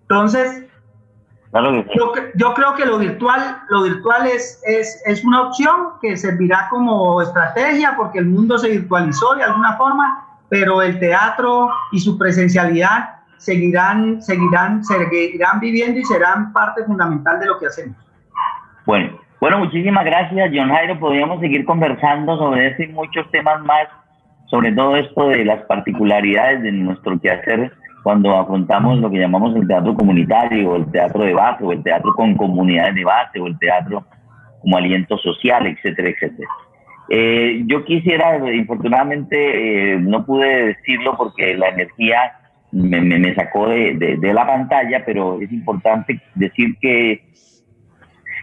[0.02, 0.66] Entonces,
[1.52, 6.68] yo, yo, creo que lo virtual, lo virtual es, es, es, una opción que servirá
[6.70, 12.16] como estrategia porque el mundo se virtualizó de alguna forma, pero el teatro y su
[12.16, 17.96] presencialidad seguirán, seguirán, seguirán viviendo y serán parte fundamental de lo que hacemos.
[18.86, 20.98] Bueno, bueno, muchísimas gracias, John Jairo.
[20.98, 23.88] Podríamos seguir conversando sobre eso y muchos temas más,
[24.46, 27.72] sobre todo esto de las particularidades de nuestro quehacer
[28.02, 31.82] cuando afrontamos lo que llamamos el teatro comunitario, o el teatro de base, o el
[31.82, 34.04] teatro con comunidades de base, o el teatro
[34.60, 36.48] como aliento social, etcétera, etcétera.
[37.08, 42.32] Eh, yo quisiera, infortunadamente, eh, no pude decirlo porque la energía
[42.72, 47.24] me, me, sacó de, de, la pantalla, pero es importante decir que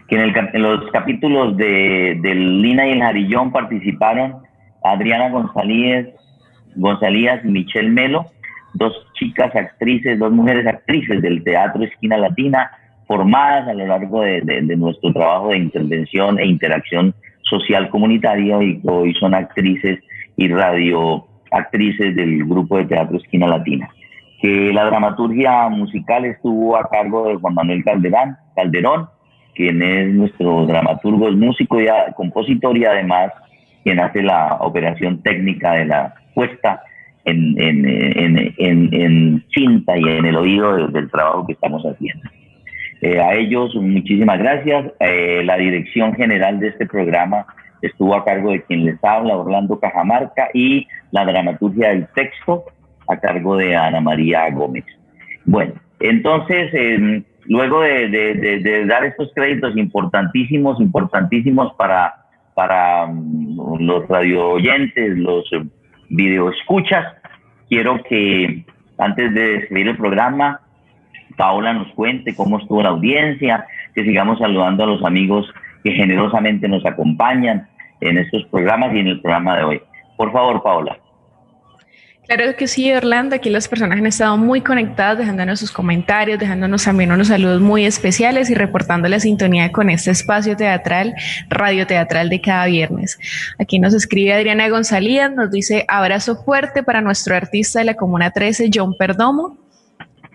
[0.08, 4.36] que en, el, en los capítulos de, Lina y el Jarillón participaron
[4.82, 6.08] Adriana González,
[6.76, 8.26] González y Michelle Melo,
[8.74, 12.70] dos chicas actrices, dos mujeres actrices del Teatro Esquina Latina,
[13.06, 14.40] formadas a lo largo de,
[14.76, 19.98] nuestro trabajo de intervención e interacción social comunitaria y hoy son actrices
[20.36, 23.90] y radioactrices del grupo de Teatro Esquina Latina.
[24.40, 29.08] Que la dramaturgia musical estuvo a cargo de Juan Manuel Calderón
[29.54, 31.86] quien es nuestro dramaturgo, es músico y
[32.16, 33.32] compositor y además
[33.82, 36.82] quien hace la operación técnica de la puesta
[37.24, 37.54] en,
[39.54, 42.28] cinta y en el oído del, trabajo que estamos haciendo.
[43.00, 44.92] Eh, a ellos muchísimas gracias.
[45.00, 47.46] Eh, la dirección general de este programa
[47.82, 52.64] estuvo a cargo de quien les habla, Orlando Cajamarca, y la dramaturgia del texto
[53.08, 54.84] a cargo de Ana María Gómez.
[55.44, 56.72] Bueno, entonces,
[57.48, 62.14] luego de, dar estos créditos importantísimos, importantísimos para,
[62.54, 65.48] para mm, los radio oyentes, los
[66.10, 67.06] video escuchas,
[67.68, 68.64] quiero que
[68.98, 70.60] antes de despedir el programa,
[71.36, 75.46] Paola nos cuente cómo estuvo la audiencia, que sigamos saludando a los amigos
[75.84, 77.68] que generosamente nos acompañan
[78.00, 79.82] en estos programas y en el programa de hoy.
[80.16, 80.98] Por favor, Paola.
[82.28, 83.34] Claro que sí, Orlando.
[83.34, 87.86] Aquí las personas han estado muy conectadas, dejándonos sus comentarios, dejándonos también unos saludos muy
[87.86, 91.14] especiales y reportando la sintonía con este espacio teatral,
[91.48, 93.18] radio teatral de cada viernes.
[93.58, 98.30] Aquí nos escribe Adriana González, nos dice abrazo fuerte para nuestro artista de la Comuna
[98.30, 99.56] 13, John Perdomo.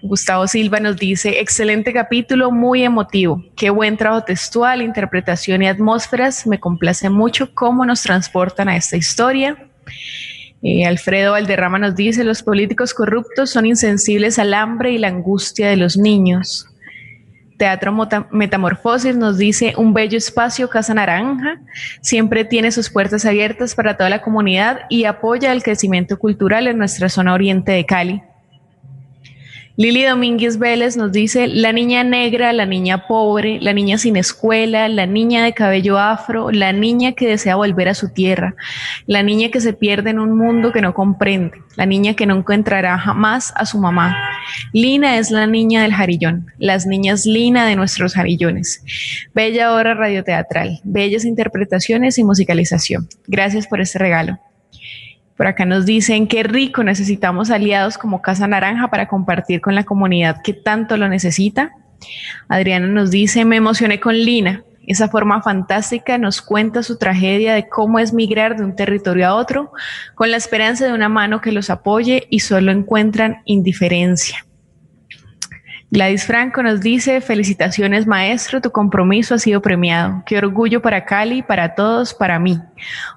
[0.02, 3.44] Gustavo Silva nos dice, excelente capítulo, muy emotivo.
[3.56, 6.48] Qué buen trabajo textual, interpretación y atmósferas.
[6.48, 9.70] Me complace mucho cómo nos transportan a esta historia.
[10.64, 15.70] Eh, Alfredo Valderrama nos dice, los políticos corruptos son insensibles al hambre y la angustia
[15.70, 16.68] de los niños.
[17.58, 17.94] Teatro
[18.32, 21.62] Metamorfosis nos dice, un bello espacio, Casa Naranja,
[22.02, 26.78] siempre tiene sus puertas abiertas para toda la comunidad y apoya el crecimiento cultural en
[26.78, 28.24] nuestra zona oriente de Cali.
[29.76, 34.88] Lili Domínguez Vélez nos dice, la niña negra, la niña pobre, la niña sin escuela,
[34.88, 38.54] la niña de cabello afro, la niña que desea volver a su tierra,
[39.08, 42.36] la niña que se pierde en un mundo que no comprende, la niña que no
[42.38, 44.16] encontrará jamás a su mamá.
[44.74, 48.84] Lina es la niña del jarillón, las niñas Lina de nuestros jarillones.
[49.34, 53.10] Bella obra radioteatral, bellas interpretaciones y musicalización.
[53.26, 54.38] Gracias por este regalo.
[55.38, 59.84] Por acá nos dicen, qué rico, necesitamos aliados como Casa Naranja para compartir con la
[59.84, 61.72] comunidad que tanto lo necesita.
[62.48, 64.64] Adriana nos dice, me emocioné con Lina.
[64.86, 69.36] Esa forma fantástica nos cuenta su tragedia de cómo es migrar de un territorio a
[69.36, 69.72] otro,
[70.14, 74.46] con la esperanza de una mano que los apoye y solo encuentran indiferencia.
[75.94, 80.24] Gladys Franco nos dice, felicitaciones maestro, tu compromiso ha sido premiado.
[80.26, 82.60] Qué orgullo para Cali, para todos, para mí.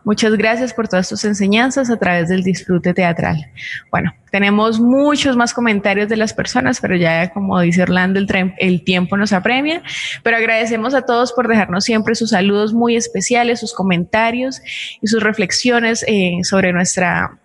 [0.05, 3.51] Muchas gracias por todas tus enseñanzas a través del disfrute teatral.
[3.91, 8.85] Bueno, tenemos muchos más comentarios de las personas, pero ya como dice Orlando, el, el
[8.85, 9.83] tiempo nos apremia.
[10.23, 14.61] Pero agradecemos a todos por dejarnos siempre sus saludos muy especiales, sus comentarios
[15.01, 17.39] y sus reflexiones eh, sobre nuestra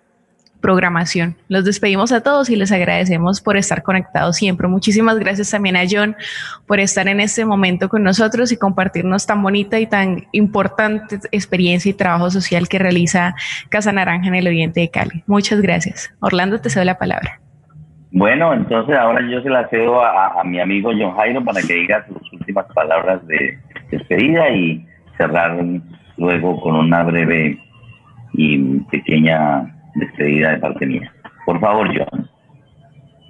[0.61, 1.35] programación.
[1.49, 4.67] Los despedimos a todos y les agradecemos por estar conectados siempre.
[4.67, 6.15] Muchísimas gracias también a John
[6.67, 11.89] por estar en este momento con nosotros y compartirnos tan bonita y tan importante experiencia
[11.89, 13.35] y trabajo social que realiza
[13.69, 15.23] Casa Naranja en el Oriente de Cali.
[15.27, 16.13] Muchas gracias.
[16.19, 17.39] Orlando, te cedo la palabra.
[18.13, 22.05] Bueno, entonces ahora yo se la cedo a, mi amigo John Jairo para que diga
[22.07, 23.57] sus últimas palabras de
[23.89, 24.85] despedida y
[25.17, 25.57] cerrar
[26.17, 27.57] luego con una breve
[28.33, 31.13] y pequeña despedida de parte mía.
[31.45, 32.29] Por favor, John.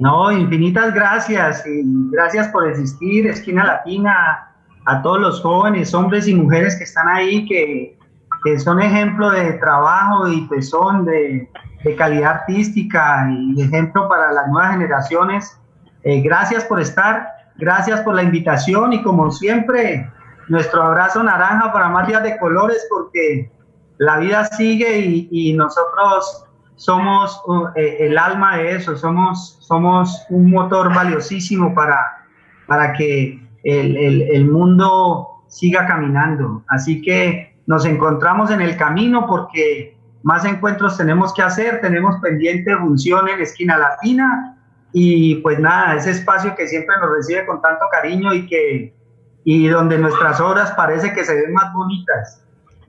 [0.02, 1.64] No, infinitas gracias.
[1.68, 4.50] Y gracias por existir, Esquina Latina,
[4.86, 7.98] a todos los jóvenes, hombres y mujeres que están ahí, que,
[8.44, 11.48] que son ejemplo de trabajo y pues son de,
[11.84, 15.60] de calidad artística y ejemplo para las nuevas generaciones.
[16.02, 20.10] Eh, gracias por estar, gracias por la invitación y como siempre,
[20.48, 23.52] nuestro abrazo naranja para más días de colores porque
[24.00, 26.48] la vida sigue y nosotros
[26.82, 32.26] somos uh, eh, el alma de eso, somos, somos un motor valiosísimo para,
[32.66, 36.64] para que el, el, el, mundo siga caminando.
[36.70, 42.76] Así que nos encontramos en el camino porque más encuentros tenemos que hacer, tenemos pendiente
[42.76, 44.58] función en Esquina Latina
[44.92, 48.96] y pues nada, ese espacio que siempre nos recibe con tanto cariño y que
[49.44, 52.44] y donde nuestras obras parece que se ven más bonitas.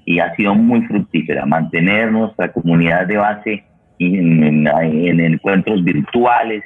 [0.05, 3.64] y ha sido muy fructífera mantener nuestra comunidad de base
[3.99, 6.62] en, encuentros virtuales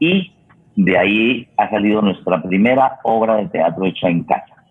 [0.00, 0.32] y
[0.76, 4.64] de ahí ha salido nuestra primera obra de teatro hecha en casa.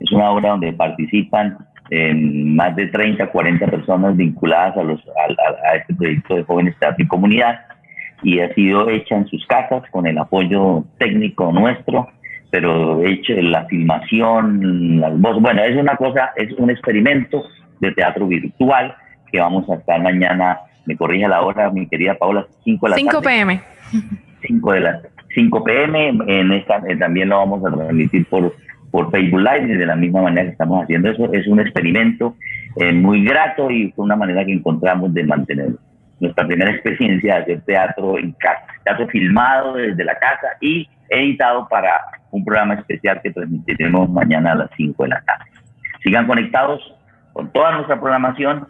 [0.00, 1.58] Es una obra donde participan
[2.14, 7.08] más de 30, 40 personas vinculadas a, los, a, este proyecto de jóvenes teatro y
[7.08, 7.60] comunidad
[8.22, 12.08] y ha sido hecha en sus casas con el apoyo técnico nuestro,
[12.50, 17.42] pero hecho la filmación, las voces, bueno, es una cosa, es un experimento
[17.80, 18.94] de teatro virtual
[19.30, 22.96] que vamos a estar mañana, me corrige la hora, mi querida Paula, 5 de la
[22.96, 23.60] 5 pm.
[24.46, 25.00] 5 de la
[25.34, 28.54] 5 pm, en esta, eh, también lo vamos a transmitir por,
[28.90, 32.36] por Facebook Live, de la misma manera que estamos haciendo eso, es un experimento
[32.76, 35.78] eh, muy grato y fue una manera que encontramos de mantenerlo
[36.22, 41.68] nuestra primera experiencia de hacer teatro en casa, teatro filmado desde la casa y editado
[41.68, 45.50] para un programa especial que transmitiremos mañana a las 5 de la tarde.
[46.02, 46.80] Sigan conectados
[47.32, 48.68] con toda nuestra programación.